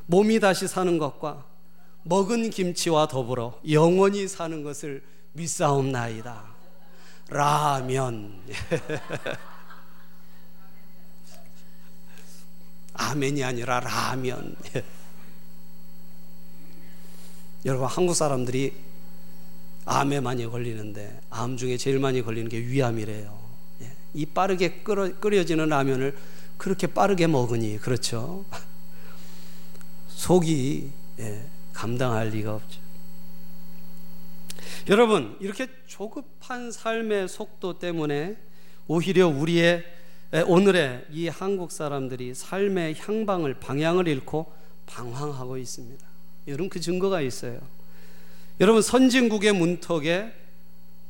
몸이 0.06 0.40
다시 0.40 0.68
사는 0.68 0.98
것과 0.98 1.44
먹은 2.08 2.50
김치와 2.52 3.10
더불어 3.10 3.60
영원히 3.70 4.30
사는 4.30 4.64
것을 4.64 5.04
믿사옵나이다. 5.34 6.46
라면. 7.30 8.40
아멘이 12.94 13.44
아니라 13.44 13.82
라면. 13.82 14.56
여러분 17.66 17.88
한국 17.88 18.14
사람들이 18.16 18.74
암에 19.84 20.22
많이 20.22 20.46
걸리는데 20.46 21.20
암 21.30 21.58
중에 21.58 21.76
제일 21.76 22.00
많이 22.00 22.22
걸리는 22.22 22.48
게 22.48 22.58
위암이래요. 22.60 23.38
예. 23.82 23.92
이 24.14 24.26
빠르게 24.26 24.80
끓여, 24.82 25.44
지는 25.44 25.68
라면을 25.68 26.18
그렇게 26.58 26.88
빠르게 26.88 27.28
먹으니 27.28 27.78
그렇죠. 27.80 28.46
속이 30.08 30.92
예, 31.20 31.57
감당할 31.78 32.30
리가 32.30 32.56
없죠. 32.56 32.80
여러분 34.90 35.38
이렇게 35.40 35.68
조급한 35.86 36.72
삶의 36.72 37.28
속도 37.28 37.78
때문에 37.78 38.36
오히려 38.88 39.28
우리의 39.28 39.86
오늘의 40.48 41.06
이 41.12 41.28
한국 41.28 41.72
사람들이 41.72 42.34
삶의 42.34 42.96
향방을 42.98 43.60
방향을 43.60 44.08
잃고 44.08 44.52
방황하고 44.88 45.58
있습니다. 45.58 46.04
여러분 46.48 46.70
그 46.70 46.80
증거가 46.80 47.22
있어요. 47.22 47.60
여러분 48.60 48.82
선진국의 48.82 49.54
문턱에 49.54 50.34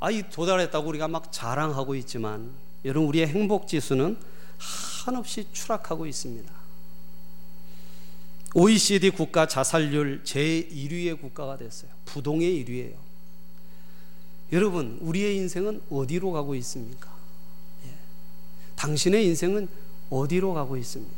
아이 0.02 0.30
도달했다고 0.30 0.90
우리가 0.90 1.08
막 1.08 1.32
자랑하고 1.32 1.96
있지만 1.96 2.52
여러분 2.84 3.08
우리의 3.08 3.28
행복 3.28 3.70
지수는 3.70 4.18
한없이 5.06 5.48
추락하고 5.54 6.06
있습니다. 6.06 6.57
OECD 8.56 9.10
국가 9.12 9.48
자살률 9.48 10.24
제1위의 10.24 11.20
국가가 11.20 11.58
됐어요. 11.58 11.92
부동의 12.06 12.66
1위예요. 12.66 12.96
여러분 14.54 14.98
우리의 15.02 15.36
인생은 15.38 15.82
어디로 15.90 16.32
가고 16.32 16.56
있습니까? 16.56 17.16
당신의 18.76 19.26
인생은 19.26 19.68
어디로 20.10 20.54
가고 20.54 20.78
있습니까? 20.78 21.14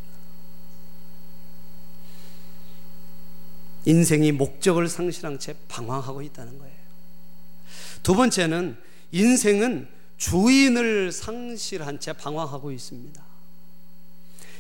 인생이 3.85 4.31
목적을 4.31 4.87
상실한 4.87 5.39
채 5.39 5.55
방황하고 5.67 6.21
있다는 6.21 6.57
거예요. 6.57 6.75
두 8.03 8.15
번째는 8.15 8.77
인생은 9.11 9.87
주인을 10.17 11.11
상실한 11.11 11.99
채 11.99 12.13
방황하고 12.13 12.71
있습니다. 12.71 13.28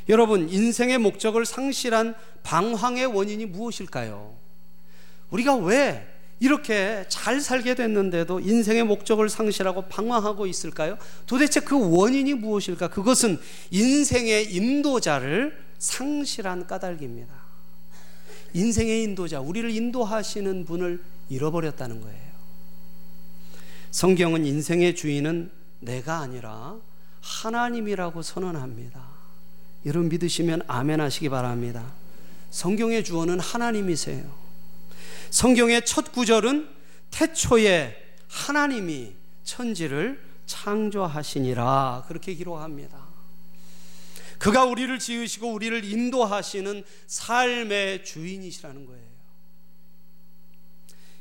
여러분, 0.09 0.49
인생의 0.49 0.97
목적을 0.97 1.45
상실한 1.45 2.15
방황의 2.41 3.05
원인이 3.05 3.45
무엇일까요? 3.45 4.35
우리가 5.29 5.55
왜 5.55 6.07
이렇게 6.39 7.05
잘 7.09 7.39
살게 7.39 7.75
됐는데도 7.75 8.39
인생의 8.39 8.85
목적을 8.85 9.29
상실하고 9.29 9.83
방황하고 9.83 10.47
있을까요? 10.47 10.97
도대체 11.27 11.59
그 11.59 11.95
원인이 11.95 12.33
무엇일까? 12.33 12.87
그것은 12.87 13.39
인생의 13.69 14.55
인도자를 14.55 15.55
상실한 15.77 16.65
까닭입니다. 16.65 17.33
인생의 18.53 19.03
인도자, 19.03 19.41
우리를 19.41 19.69
인도하시는 19.69 20.65
분을 20.65 21.03
잃어버렸다는 21.29 22.01
거예요. 22.01 22.29
성경은 23.91 24.45
인생의 24.45 24.95
주인은 24.95 25.51
내가 25.81 26.17
아니라 26.19 26.77
하나님이라고 27.21 28.23
선언합니다. 28.23 29.08
여러분 29.85 30.09
믿으시면 30.09 30.63
아멘 30.67 30.99
하시기 30.99 31.29
바랍니다. 31.29 31.93
성경의 32.49 33.03
주어는 33.03 33.39
하나님이세요. 33.39 34.23
성경의 35.29 35.85
첫 35.85 36.11
구절은 36.11 36.67
태초에 37.11 37.95
하나님이 38.27 39.13
천지를 39.43 40.21
창조하시니라 40.45 42.05
그렇게 42.07 42.33
기록합니다. 42.33 43.07
그가 44.37 44.65
우리를 44.65 44.97
지으시고 44.99 45.51
우리를 45.51 45.83
인도하시는 45.83 46.83
삶의 47.07 48.05
주인이시라는 48.05 48.85
거예요. 48.85 49.09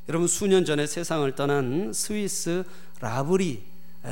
여러분 0.09 0.27
수년 0.27 0.64
전에 0.64 0.87
세상을 0.87 1.31
떠난 1.35 1.92
스위스 1.92 2.64
라브리 3.01 3.62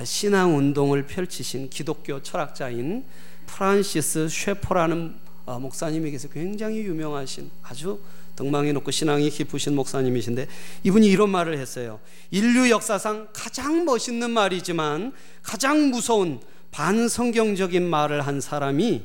신앙 0.04 0.56
운동을 0.56 1.06
펼치신 1.06 1.70
기독교 1.70 2.22
철학자인 2.22 3.06
프란시스 3.46 4.28
쉐퍼라는 4.28 5.14
어, 5.46 5.61
목사님에게서 5.61 6.28
굉장히 6.28 6.78
유명하신 6.78 7.50
아주 7.62 8.00
덕망이 8.35 8.72
높고 8.72 8.90
신앙이 8.90 9.30
깊으신 9.30 9.74
목사님이신데 9.74 10.46
이분이 10.85 11.06
이런 11.06 11.30
말을 11.30 11.59
했어요. 11.59 12.00
인류 12.30 12.68
역사상 12.70 13.28
가장 13.32 13.85
멋있는 13.85 14.30
말이지만 14.30 15.12
가장 15.42 15.90
무서운 15.90 16.40
반성경적인 16.70 17.88
말을 17.88 18.26
한 18.26 18.40
사람이 18.40 19.02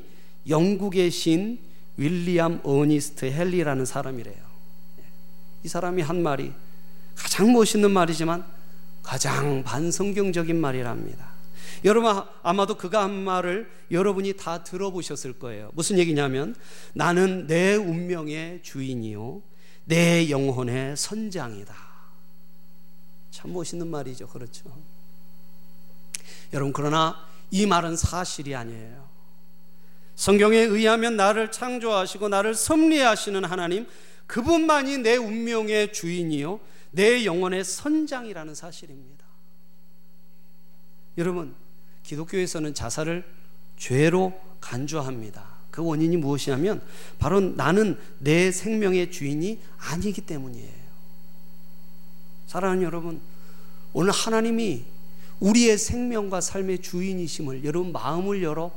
영국의 0.49 1.11
신 1.11 1.59
윌리엄 1.97 2.59
어니스트 2.63 3.25
헨리라는 3.25 3.85
사람이래요. 3.85 4.51
이 5.63 5.67
사람이 5.67 6.01
한 6.01 6.23
말이 6.23 6.51
가장 7.15 7.53
멋있는 7.53 7.91
말이지만 7.91 8.43
가장 9.03 9.63
반성경적인 9.63 10.59
말이랍니다. 10.59 11.30
여러분 11.83 12.23
아마도 12.43 12.75
그가 12.75 13.03
한 13.03 13.11
말을 13.11 13.69
여러분이 13.89 14.33
다 14.33 14.63
들어보셨을 14.63 15.39
거예요. 15.39 15.71
무슨 15.73 15.97
얘기냐면 15.97 16.55
나는 16.93 17.47
내 17.47 17.75
운명의 17.75 18.61
주인이요 18.63 19.41
내 19.85 20.29
영혼의 20.29 20.95
선장이다. 20.95 21.75
참 23.31 23.53
멋있는 23.53 23.87
말이죠. 23.87 24.27
그렇죠. 24.27 24.65
여러분 26.53 26.71
그러나 26.73 27.25
이 27.49 27.65
말은 27.65 27.97
사실이 27.97 28.55
아니에요. 28.55 29.09
성경에 30.15 30.57
의하면 30.57 31.15
나를 31.17 31.51
창조하시고 31.51 32.29
나를 32.29 32.53
섭리하시는 32.53 33.43
하나님 33.43 33.87
그분만이 34.27 34.99
내 34.99 35.15
운명의 35.15 35.93
주인이요 35.93 36.59
내 36.91 37.25
영혼의 37.25 37.63
선장이라는 37.63 38.53
사실입니다. 38.53 39.25
여러분 41.17 41.55
기독교에서는 42.11 42.73
자살을 42.73 43.23
죄로 43.77 44.33
간주합니다. 44.59 45.45
그 45.71 45.81
원인이 45.83 46.17
무엇이냐면 46.17 46.81
바로 47.19 47.39
나는 47.39 47.97
내 48.19 48.51
생명의 48.51 49.11
주인이 49.11 49.59
아니기 49.77 50.21
때문이에요. 50.21 50.81
사랑하는 52.47 52.83
여러분, 52.83 53.21
오늘 53.93 54.11
하나님이 54.11 54.83
우리의 55.39 55.77
생명과 55.77 56.41
삶의 56.41 56.79
주인이심을 56.79 57.63
여러분 57.63 57.93
마음을 57.93 58.43
열어 58.43 58.71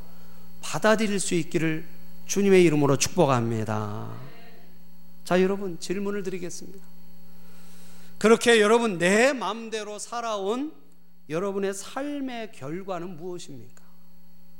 받아들일 0.61 1.19
수 1.19 1.35
있기를 1.35 1.85
주님의 2.25 2.63
이름으로 2.63 2.97
축복합니다. 2.97 4.15
자, 5.25 5.41
여러분 5.41 5.77
질문을 5.79 6.23
드리겠습니다. 6.23 6.83
그렇게 8.17 8.61
여러분 8.61 8.97
내 8.97 9.33
마음대로 9.33 9.99
살아온 9.99 10.71
여러분의 11.29 11.73
삶의 11.73 12.51
결과는 12.51 13.17
무엇입니까? 13.17 13.83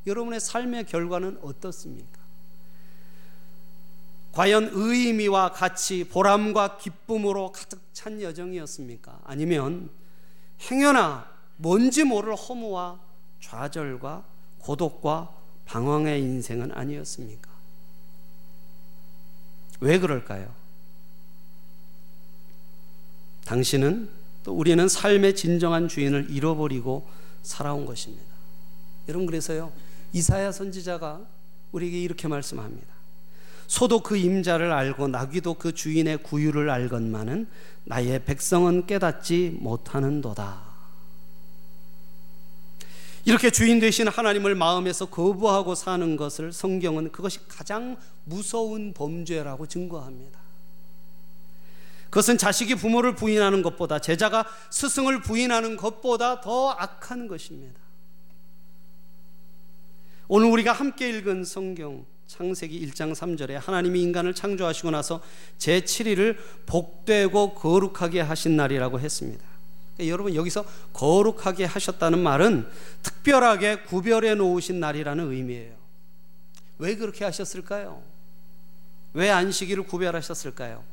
여러분의 0.08 0.40
삶의 0.40 0.86
결과는 0.86 1.40
어떻습니까? 1.42 2.20
과연 4.32 4.70
의미와 4.74 5.52
가치, 5.54 6.04
보람과 6.04 6.78
기쁨으로 6.78 7.52
가득 7.52 7.80
찬 7.94 8.22
여정이었습니까? 8.22 9.22
아니면 9.24 9.90
행여나 10.70 11.30
뭔지 11.58 12.04
모를 12.04 12.36
허무와 12.36 13.00
좌절과 13.40 14.26
고독과 14.60 15.34
방황의 15.66 16.22
인생은 16.22 16.72
아니었습니까? 16.74 17.50
왜 19.80 20.00
그럴까요? 20.00 20.54
당신은 23.46 24.10
또 24.46 24.54
우리는 24.54 24.88
삶의 24.88 25.36
진정한 25.36 25.88
주인을 25.88 26.28
잃어버리고 26.30 27.06
살아온 27.42 27.86
것입니다. 27.86 28.24
여러분 29.08 29.26
그래서요 29.26 29.74
이사야 30.14 30.52
선지자가 30.52 31.20
우리에게 31.72 32.00
이렇게 32.00 32.28
말씀합니다. 32.28 32.94
소도 33.66 34.02
그 34.02 34.16
임자를 34.16 34.72
알고 34.72 35.08
나귀도 35.08 35.56
그 35.56 35.74
주인의 35.74 36.22
구유를 36.22 36.70
알건만은 36.70 37.48
나의 37.86 38.24
백성은 38.24 38.86
깨닫지 38.86 39.58
못하는도다. 39.60 40.64
이렇게 43.26 43.50
주인 43.50 43.80
되신 43.80 44.08
하나님을 44.08 44.54
마음에서 44.54 45.08
거부하고 45.08 45.74
사는 45.74 46.16
것을 46.16 46.54
성경은 46.54 47.12
그것이 47.12 47.40
가장 47.48 47.98
무서운 48.24 48.94
범죄라고 48.94 49.66
증거합니다. 49.66 50.45
그것은 52.10 52.38
자식이 52.38 52.76
부모를 52.76 53.16
부인하는 53.16 53.62
것보다 53.62 54.00
제자가 54.00 54.46
스승을 54.70 55.22
부인하는 55.22 55.76
것보다 55.76 56.42
더 56.42 56.70
악한 56.72 57.28
것입니다. 57.28 57.80
오늘 60.28 60.50
우리가 60.50 60.72
함께 60.74 61.10
읽은 61.10 61.44
성경 61.44 62.06
창세기 62.28 62.88
1장 62.88 63.14
3절에 63.14 63.54
하나님이 63.54 64.02
인간을 64.02 64.34
창조하시고 64.34 64.92
나서 64.92 65.22
제7일을 65.60 66.38
복되고 66.66 67.54
거룩하게 67.54 68.22
하신 68.22 68.56
날이라고 68.56 69.00
했습니다. 69.00 69.44
그러니까 69.96 70.12
여러분 70.12 70.36
여기서 70.36 70.66
거룩하게 70.94 71.66
하셨다는 71.66 72.20
말은 72.20 72.68
특별하게 73.04 73.84
구별해 73.84 74.36
놓으신 74.36 74.80
날이라는 74.80 75.32
의미예요. 75.32 75.76
왜 76.80 76.96
그렇게 76.96 77.24
하셨을까요? 77.24 78.02
왜 79.14 79.30
안식일을 79.30 79.84
구별하셨을까요? 79.84 80.84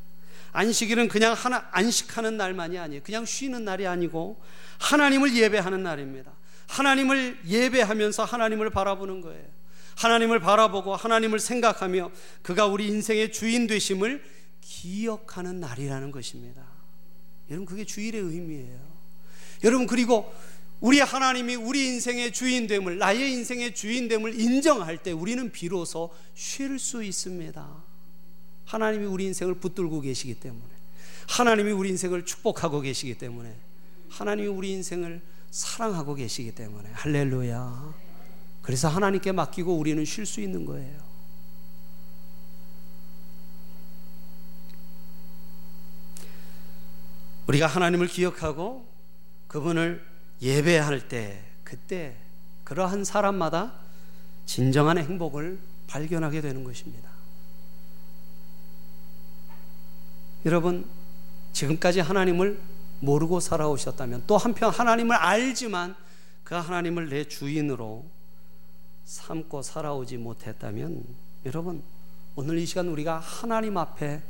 안식일은 0.53 1.07
그냥 1.07 1.33
하나 1.33 1.67
안식하는 1.71 2.37
날만이 2.37 2.77
아니에요. 2.77 3.01
그냥 3.03 3.25
쉬는 3.25 3.65
날이 3.65 3.85
아니고 3.85 4.41
하나님을 4.79 5.35
예배하는 5.35 5.83
날입니다. 5.83 6.31
하나님을 6.67 7.39
예배하면서 7.45 8.23
하나님을 8.23 8.69
바라보는 8.69 9.21
거예요. 9.21 9.43
하나님을 9.95 10.39
바라보고 10.39 10.95
하나님을 10.95 11.39
생각하며 11.39 12.11
그가 12.41 12.65
우리 12.65 12.87
인생의 12.87 13.31
주인 13.31 13.67
되심을 13.67 14.23
기억하는 14.61 15.59
날이라는 15.59 16.11
것입니다. 16.11 16.63
여러분 17.49 17.65
그게 17.65 17.83
주일의 17.83 18.21
의미예요. 18.21 18.79
여러분 19.63 19.87
그리고 19.87 20.33
우리 20.79 20.99
하나님이 20.99 21.55
우리 21.55 21.85
인생의 21.87 22.33
주인됨을 22.33 22.97
나의 22.97 23.31
인생의 23.31 23.73
주인됨을 23.73 24.39
인정할 24.39 24.97
때 24.97 25.11
우리는 25.11 25.51
비로소 25.51 26.13
쉴 26.33 26.79
수 26.79 27.03
있습니다. 27.03 27.92
하나님이 28.65 29.05
우리 29.05 29.25
인생을 29.25 29.55
붙들고 29.55 30.01
계시기 30.01 30.35
때문에 30.35 30.63
하나님이 31.27 31.71
우리 31.71 31.89
인생을 31.89 32.25
축복하고 32.25 32.81
계시기 32.81 33.17
때문에 33.17 33.55
하나님이 34.09 34.47
우리 34.47 34.71
인생을 34.71 35.21
사랑하고 35.51 36.15
계시기 36.15 36.53
때문에 36.53 36.89
할렐루야. 36.93 37.93
그래서 38.61 38.87
하나님께 38.87 39.31
맡기고 39.31 39.77
우리는 39.77 40.03
쉴 40.05 40.25
수 40.25 40.41
있는 40.41 40.65
거예요. 40.65 41.13
우리가 47.47 47.67
하나님을 47.67 48.07
기억하고 48.07 48.87
그분을 49.47 50.03
예배할 50.41 51.07
때 51.07 51.43
그때 51.63 52.15
그러한 52.63 53.03
사람마다 53.03 53.73
진정한 54.45 54.97
행복을 54.97 55.59
발견하게 55.87 56.41
되는 56.41 56.63
것입니다. 56.63 57.12
여러분 60.45 60.85
지금까지 61.53 61.99
하나님을 61.99 62.59
모르고 62.99 63.39
살아오셨다면 63.39 64.23
또 64.27 64.37
한편 64.37 64.71
하나님을 64.71 65.15
알지만 65.15 65.95
그 66.43 66.55
하나님을 66.55 67.09
내 67.09 67.25
주인으로 67.25 68.05
삼고 69.05 69.61
살아오지 69.61 70.17
못했다면 70.17 71.03
여러분 71.45 71.83
오늘 72.35 72.57
이 72.57 72.65
시간 72.65 72.87
우리가 72.87 73.19
하나님 73.19 73.77
앞에 73.77 74.21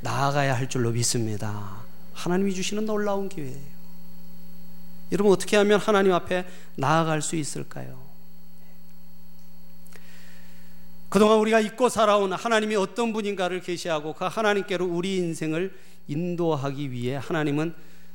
나아가야 0.00 0.56
할 0.56 0.68
줄로 0.68 0.90
믿습니다. 0.90 1.84
하나님이 2.12 2.54
주시는 2.54 2.86
놀라운 2.86 3.28
기회예요. 3.28 3.76
여러분 5.12 5.32
어떻게 5.32 5.56
하면 5.56 5.78
하나님 5.78 6.12
앞에 6.12 6.46
나아갈 6.74 7.22
수 7.22 7.36
있을까요? 7.36 8.05
그동안 11.08 11.38
우리가 11.38 11.60
잊고 11.60 11.88
살아온 11.88 12.32
하나님이 12.32 12.76
어떤 12.76 13.12
분인가를 13.12 13.60
계시하고 13.60 14.14
그 14.14 14.24
하나님께로 14.24 14.86
우리 14.86 15.16
인생을 15.16 15.72
인도하기 16.08 16.90
위해 16.90 17.16
하나님은 17.16 17.74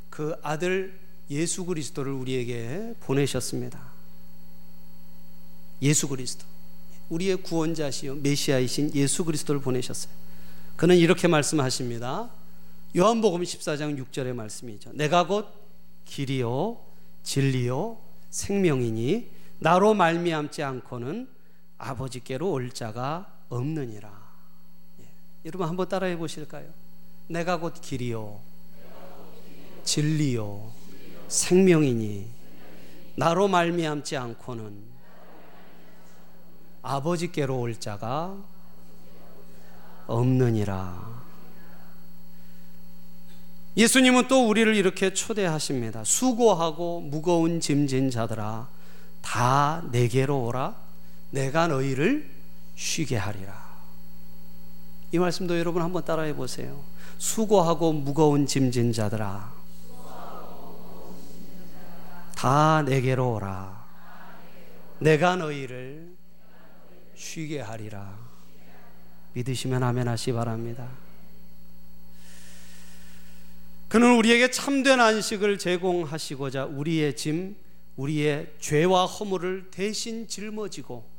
그 0.10 0.36
아들 0.42 1.00
예수 1.30 1.66
그리스도를 1.66 2.12
우리에게 2.12 2.96
보내셨습니다. 3.00 3.80
예수 5.82 6.08
그리스도. 6.08 6.46
우리의 7.10 7.38
구원자시요 7.38 8.16
메시아이신 8.16 8.96
예수 8.96 9.26
그리스도를 9.26 9.62
보내셨어요. 9.62 10.14
그는 10.76 10.98
이렇게 10.98 11.28
말씀하십니다. 11.28 12.30
요한복음 12.96 13.42
14장 13.42 14.04
6절의 14.06 14.34
말씀이죠. 14.34 14.92
내가 14.94 15.28
곧 15.28 15.48
길이요 16.06 16.78
진리요 17.24 17.98
생명이니 18.30 19.30
나로 19.60 19.94
말미암지 19.94 20.64
않고는 20.64 21.28
아버지께로 21.82 22.52
올 22.52 22.72
자가 22.72 23.28
없느니라. 23.50 24.10
예. 25.02 25.06
여러분 25.46 25.68
한번 25.68 25.90
따라해 25.90 26.16
보실까요? 26.16 26.70
내가 27.28 27.58
곧 27.60 27.74
길이요 27.82 28.40
진리요 29.84 30.72
생명이니 31.28 32.28
나로 33.16 33.48
말미암지 33.48 34.16
않고는 34.16 34.92
아버지께로 36.84 37.60
올 37.60 37.80
자가 37.80 38.36
없느니라. 40.08 41.22
예수님은 43.78 44.28
또 44.28 44.48
우리를 44.48 44.76
이렇게 44.76 45.14
초대하십니다. 45.14 46.04
수고하고 46.04 47.00
무거운 47.02 47.60
짐진 47.60 48.10
자들아 48.12 48.68
다 49.22 49.84
내게로 49.92 50.46
오라 50.46 50.81
내가 51.32 51.68
너희를 51.68 52.30
쉬게 52.76 53.18
하리라. 53.18 53.72
이 55.12 55.20
말씀도 55.20 55.58
여러분 55.58 55.82
한번 55.82 56.06
따라해 56.06 56.36
보세요. 56.36 56.84
수고하고 57.18 57.92
무거운 57.94 58.46
짐진 58.46 58.94
자들아 58.94 59.54
다 62.36 62.82
내게로 62.84 63.36
오라 63.36 63.86
내가 65.00 65.36
너희를 65.36 66.16
쉬게 67.16 67.60
하리라. 67.60 68.18
믿으시면 69.34 69.84
아멘 69.84 70.08
하시 70.08 70.32
바랍니다. 70.32 70.88
그는 73.88 74.16
우리에게 74.18 74.50
참된 74.52 75.00
안식을 75.00 75.58
제공하시고자 75.58 76.66
우리의 76.66 77.16
짐, 77.16 77.56
우리의 77.98 78.54
죄와 78.60 79.06
허물을 79.06 79.70
대신 79.70 80.28
짊어지고 80.28 81.11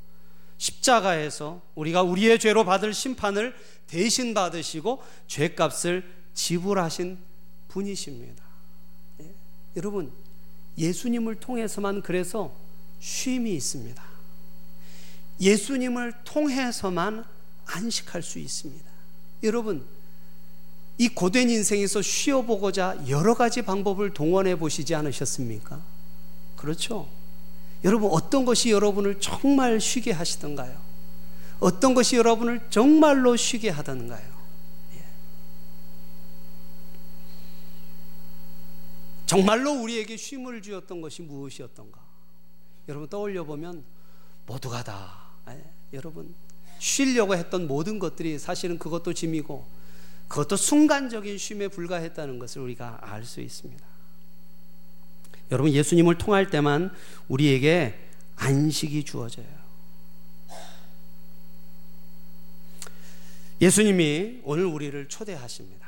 십자가에서 0.62 1.60
우리가 1.74 2.02
우리의 2.02 2.38
죄로 2.38 2.64
받을 2.64 2.94
심판을 2.94 3.52
대신 3.88 4.32
받으시고 4.32 5.02
죄값을 5.26 6.04
지불하신 6.34 7.18
분이십니다. 7.66 8.44
예? 9.22 9.30
여러분, 9.76 10.12
예수님을 10.78 11.40
통해서만 11.40 12.02
그래서 12.02 12.54
쉼이 13.00 13.56
있습니다. 13.56 14.02
예수님을 15.40 16.12
통해서만 16.24 17.24
안식할 17.66 18.22
수 18.22 18.38
있습니다. 18.38 18.88
여러분, 19.42 19.84
이 20.96 21.08
고된 21.08 21.50
인생에서 21.50 22.02
쉬어보고자 22.02 23.08
여러 23.08 23.34
가지 23.34 23.62
방법을 23.62 24.14
동원해 24.14 24.56
보시지 24.56 24.94
않으셨습니까? 24.94 25.82
그렇죠? 26.54 27.08
여러분, 27.84 28.10
어떤 28.12 28.44
것이 28.44 28.70
여러분을 28.70 29.20
정말 29.20 29.80
쉬게 29.80 30.12
하시던가요? 30.12 30.80
어떤 31.62 31.94
것이 31.94 32.16
여러분을 32.16 32.60
정말로 32.70 33.36
쉬게 33.36 33.68
하던가요? 33.70 34.32
예. 34.94 35.04
정말로 39.26 39.72
우리에게 39.80 40.16
쉼을 40.16 40.60
주었던 40.60 41.00
것이 41.00 41.22
무엇이었던가? 41.22 42.00
여러분 42.88 43.08
떠올려 43.08 43.44
보면 43.44 43.84
모두가 44.46 44.82
다 44.82 45.22
예. 45.48 45.62
여러분 45.92 46.34
쉬려고 46.80 47.36
했던 47.36 47.68
모든 47.68 48.00
것들이 48.00 48.40
사실은 48.40 48.76
그것도 48.76 49.12
짐이고 49.14 49.64
그것도 50.26 50.56
순간적인 50.56 51.38
쉼에 51.38 51.68
불과했다는 51.68 52.40
것을 52.40 52.62
우리가 52.62 52.98
알 53.02 53.24
수 53.24 53.40
있습니다. 53.40 53.91
여러분 55.52 55.70
예수님을 55.70 56.16
통할 56.16 56.48
때만 56.48 56.90
우리에게 57.28 57.94
안식이 58.36 59.04
주어져요. 59.04 59.46
예수님이 63.60 64.40
오늘 64.44 64.64
우리를 64.64 65.08
초대하십니다. 65.08 65.86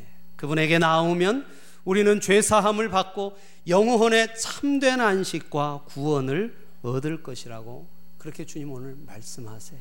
예, 0.00 0.06
그분에게 0.36 0.78
나오면 0.78 1.46
우리는 1.84 2.20
죄 2.20 2.40
사함을 2.40 2.88
받고 2.88 3.38
영혼의 3.68 4.36
참된 4.36 5.00
안식과 5.00 5.84
구원을 5.86 6.56
얻을 6.82 7.22
것이라고 7.22 7.86
그렇게 8.18 8.46
주님 8.46 8.72
오늘 8.72 8.96
말씀하세요. 9.06 9.78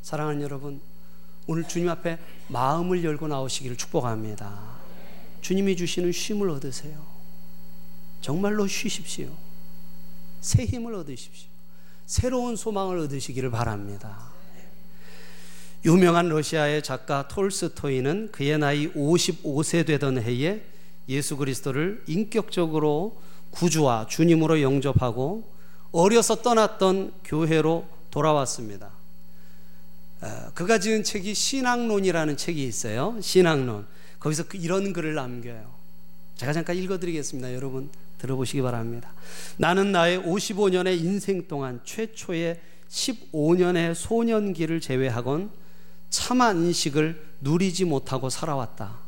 사랑하는 0.00 0.40
여러분, 0.42 0.80
오늘 1.46 1.68
주님 1.68 1.90
앞에 1.90 2.18
마음을 2.48 3.04
열고 3.04 3.28
나오시기를 3.28 3.76
축복합니다. 3.76 4.80
주님이 5.42 5.76
주시는 5.76 6.10
쉼을 6.10 6.48
얻으세요. 6.50 7.11
정말로 8.22 8.66
쉬십시오. 8.66 9.28
새 10.40 10.64
힘을 10.64 10.94
얻으십시오. 10.94 11.48
새로운 12.06 12.56
소망을 12.56 12.98
얻으시기를 13.00 13.50
바랍니다. 13.50 14.32
유명한 15.84 16.28
러시아의 16.28 16.82
작가 16.82 17.26
톨스토이는 17.26 18.30
그의 18.30 18.58
나이 18.58 18.90
55세 18.92 19.84
되던 19.84 20.22
해에 20.22 20.62
예수 21.08 21.36
그리스도를 21.36 22.04
인격적으로 22.06 23.20
구주와 23.50 24.06
주님으로 24.08 24.62
영접하고 24.62 25.50
어려서 25.90 26.36
떠났던 26.36 27.12
교회로 27.24 27.86
돌아왔습니다. 28.10 28.90
어, 30.20 30.50
그가 30.54 30.78
지은 30.78 31.02
책이 31.02 31.34
신앙론이라는 31.34 32.36
책이 32.36 32.64
있어요. 32.64 33.18
신앙론. 33.20 33.86
거기서 34.20 34.44
그 34.44 34.56
이런 34.56 34.92
글을 34.92 35.14
남겨요. 35.14 35.81
제가 36.42 36.52
잠깐 36.52 36.74
읽어드리겠습니다. 36.76 37.54
여러분 37.54 37.88
들어보시기 38.18 38.62
바랍니다. 38.62 39.12
나는 39.58 39.92
나의 39.92 40.18
55년의 40.18 40.98
인생 40.98 41.46
동안 41.46 41.80
최초의 41.84 42.60
15년의 42.88 43.94
소년기를 43.94 44.80
제외하곤 44.80 45.52
참 46.10 46.40
안식을 46.40 47.36
누리지 47.42 47.84
못하고 47.84 48.28
살아왔다. 48.28 48.98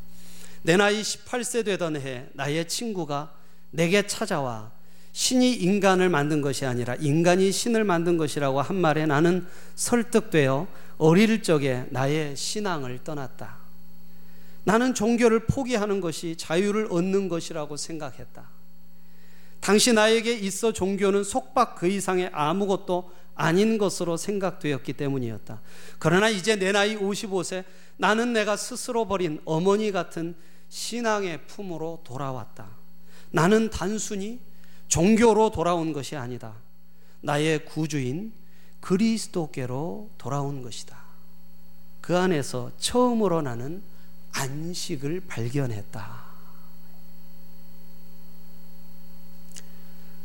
내 0.62 0.76
나이 0.76 1.02
18세 1.02 1.64
되던 1.64 1.96
해 1.96 2.26
나의 2.34 2.68
친구가 2.68 3.34
내게 3.72 4.06
찾아와 4.06 4.70
신이 5.10 5.54
인간을 5.54 6.10
만든 6.10 6.40
것이 6.40 6.64
아니라 6.64 6.94
인간이 7.00 7.50
신을 7.50 7.82
만든 7.82 8.16
것이라고 8.16 8.62
한 8.62 8.76
말에 8.76 9.06
나는 9.06 9.44
설득되어 9.74 10.68
어릴 10.98 11.42
적에 11.42 11.86
나의 11.90 12.36
신앙을 12.36 13.00
떠났다. 13.02 13.63
나는 14.64 14.94
종교를 14.94 15.46
포기하는 15.46 16.00
것이 16.00 16.36
자유를 16.36 16.88
얻는 16.90 17.28
것이라고 17.28 17.76
생각했다. 17.76 18.48
당시 19.60 19.92
나에게 19.92 20.32
있어 20.32 20.72
종교는 20.72 21.24
속박 21.24 21.76
그 21.76 21.86
이상의 21.86 22.30
아무것도 22.32 23.10
아닌 23.34 23.78
것으로 23.78 24.16
생각되었기 24.16 24.92
때문이었다. 24.92 25.60
그러나 25.98 26.28
이제 26.28 26.56
내 26.56 26.72
나이 26.72 26.96
55세 26.96 27.64
나는 27.96 28.32
내가 28.32 28.56
스스로 28.56 29.06
버린 29.06 29.40
어머니 29.44 29.92
같은 29.92 30.34
신앙의 30.68 31.46
품으로 31.46 32.00
돌아왔다. 32.04 32.66
나는 33.30 33.70
단순히 33.70 34.40
종교로 34.88 35.50
돌아온 35.50 35.92
것이 35.92 36.16
아니다. 36.16 36.54
나의 37.20 37.64
구주인 37.64 38.32
그리스도께로 38.80 40.10
돌아온 40.18 40.62
것이다. 40.62 40.96
그 42.00 42.16
안에서 42.16 42.70
처음으로 42.78 43.40
나는 43.42 43.82
안식을 44.34 45.22
발견했다. 45.26 46.24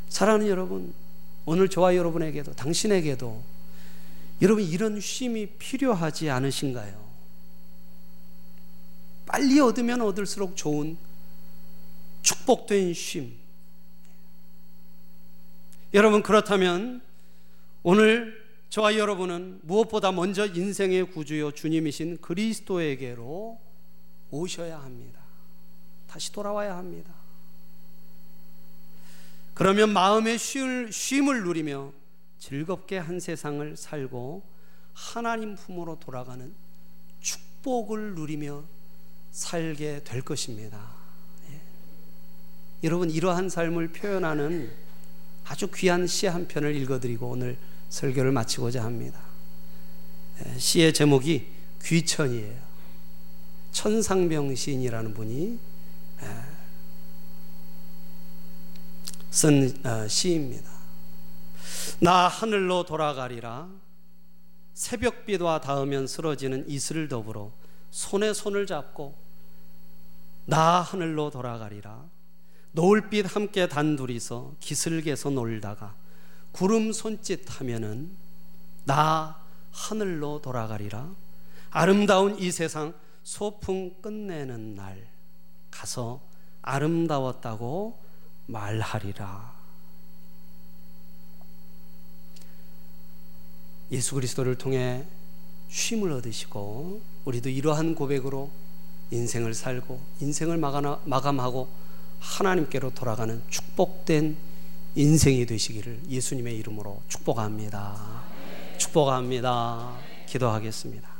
사랑하는 0.10 0.48
여러분, 0.48 0.94
오늘 1.46 1.70
저와 1.70 1.96
여러분에게도 1.96 2.54
당신에게도 2.54 3.44
여러분 4.42 4.64
이런 4.64 5.00
쉼이 5.00 5.48
필요하지 5.58 6.30
않으신가요? 6.30 7.10
빨리 9.26 9.60
얻으면 9.60 10.02
얻을수록 10.02 10.58
좋은 10.58 10.98
축복된 12.22 12.94
쉼. 12.94 13.32
여러분 15.94 16.22
그렇다면 16.22 17.02
오늘 17.84 18.40
저와 18.70 18.98
여러분은 18.98 19.60
무엇보다 19.64 20.12
먼저 20.12 20.46
인생의 20.46 21.12
구주요 21.12 21.52
주님이신 21.52 22.20
그리스도에게로 22.22 23.60
오셔야 24.32 24.80
합니다. 24.80 25.20
다시 26.08 26.32
돌아와야 26.32 26.78
합니다. 26.78 27.12
그러면 29.54 29.90
마음의 29.90 30.38
쉼, 30.40 30.90
을 31.30 31.44
누리며 31.44 31.92
즐겁게 32.40 32.98
한 32.98 33.20
세상을 33.20 33.76
살고 33.76 34.42
하나님 34.94 35.56
품으로 35.56 36.00
돌아가는 36.00 36.54
축복을 37.20 38.16
누리며 38.16 38.64
살게 39.32 40.04
될 40.04 40.22
것입니다. 40.22 40.80
예. 41.50 41.62
여러분 42.84 43.10
이러한 43.10 43.50
삶을 43.50 43.90
표현하는 43.90 44.72
아주 45.46 45.68
귀한 45.74 46.08
시 46.08 46.28
한 46.28 46.48
편을 46.48 46.76
읽어드리고 46.76 47.28
오늘 47.28 47.58
설교를 47.90 48.32
마치고자 48.32 48.84
합니다. 48.84 49.20
예, 50.46 50.58
시의 50.58 50.94
제목이 50.94 51.48
귀천이에요. 51.84 52.69
천상병 53.72 54.56
시인이라는 54.56 55.14
분이 55.14 55.60
예, 56.22 56.28
쓴 59.30 59.74
어, 59.86 60.08
시입니다. 60.08 60.70
나 62.00 62.28
하늘로 62.28 62.84
돌아가리라. 62.84 63.68
새벽비와 64.74 65.60
닿으면 65.60 66.08
쓰러지는 66.08 66.70
이슬을 66.70 67.10
더불어 67.10 67.52
손에 67.92 68.34
손을 68.34 68.66
잡고 68.66 69.16
나 70.46 70.82
하늘로 70.82 71.30
돌아가리라. 71.30 72.06
노을빛 72.72 73.36
함께 73.36 73.68
단둘이서 73.68 74.56
기슭에서 74.60 75.32
놀다가 75.32 75.96
구름 76.52 76.92
손짓 76.92 77.42
하면은 77.60 78.10
나 78.86 79.40
하늘로 79.72 80.42
돌아가리라. 80.42 81.10
아름다운 81.72 82.40
이 82.40 82.52
세상 82.52 82.94
소풍 83.30 84.02
끝내는 84.02 84.74
날 84.74 85.08
가서 85.70 86.20
아름다웠다고 86.64 87.96
말하리라. 88.48 89.54
예수 93.92 94.16
그리스도를 94.16 94.56
통해 94.56 95.06
쉼을 95.68 96.12
얻으시고 96.14 97.02
우리도 97.26 97.50
이러한 97.50 97.94
고백으로 97.94 98.50
인생을 99.12 99.54
살고 99.54 100.02
인생을 100.22 100.58
마감하고 100.58 101.70
하나님께로 102.20 102.96
돌아가는 102.96 103.44
축복된 103.48 104.38
인생이 104.96 105.46
되시기를 105.46 106.02
예수님의 106.10 106.58
이름으로 106.58 107.04
축복합니다. 107.08 108.24
축복합니다. 108.80 110.00
기도하겠습니다. 110.26 111.19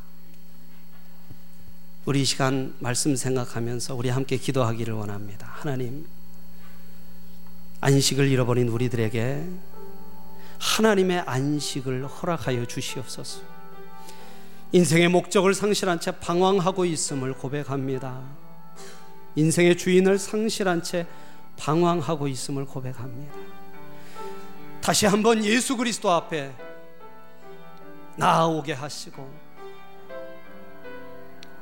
우리 2.06 2.22
이 2.22 2.26
시간 2.26 2.74
말씀 2.80 3.16
생각하면서 3.16 3.94
우리 3.94 4.10
함께 4.10 4.38
기도하기를 4.38 4.94
원합니다. 4.94 5.48
하나님, 5.52 6.08
안식을 7.82 8.28
잃어버린 8.28 8.70
우리들에게 8.70 9.48
하나님의 10.60 11.20
안식을 11.20 12.08
허락하여 12.08 12.66
주시옵소서. 12.66 13.42
인생의 14.72 15.10
목적을 15.10 15.54
상실한 15.54 16.00
채 16.00 16.12
방황하고 16.12 16.86
있음을 16.86 17.34
고백합니다. 17.34 18.22
인생의 19.36 19.78
주인을 19.78 20.18
상실한 20.18 20.82
채 20.82 21.06
방황하고 21.58 22.28
있음을 22.30 22.66
고백합니다. 22.66 23.34
다시 24.82 25.06
한번 25.06 25.44
예수 25.44 25.76
그리스도 25.76 26.10
앞에 26.12 26.54
나아오게 28.16 28.74
하시고 28.74 29.49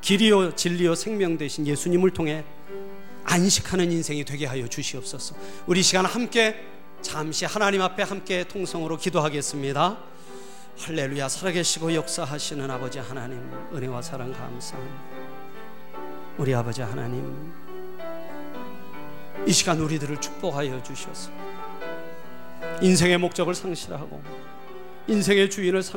길이요 0.02 0.56
진리요 0.56 0.96
생명 0.96 1.38
되신 1.38 1.68
예수님을 1.68 2.12
통해 2.12 2.44
안식하는 3.24 3.92
인생이 3.92 4.24
되게 4.24 4.46
하여 4.46 4.68
주시옵소서. 4.68 5.36
우리 5.66 5.84
시간 5.84 6.06
함께 6.06 6.56
잠시 7.02 7.46
하나님 7.46 7.82
앞에 7.82 8.04
함께 8.04 8.44
통성으로 8.46 8.98
기도하겠습니다. 8.98 9.98
할렐루야 10.80 11.28
살아계시고 11.28 11.94
역사하시는 11.94 12.70
아버지 12.70 13.00
하나님 13.00 13.40
은혜와 13.74 14.02
사랑 14.02 14.32
감사합니다. 14.32 15.02
우리 16.38 16.54
아버지 16.54 16.82
하나님 16.82 17.52
이 19.46 19.52
시간 19.52 19.80
우리들을 19.80 20.22
축복하여 20.22 20.84
주셔서 20.84 21.32
인생의 22.82 23.18
목적을 23.18 23.56
상실하고 23.56 24.22
인생의 25.08 25.50
주인을 25.50 25.82
상 25.82 25.96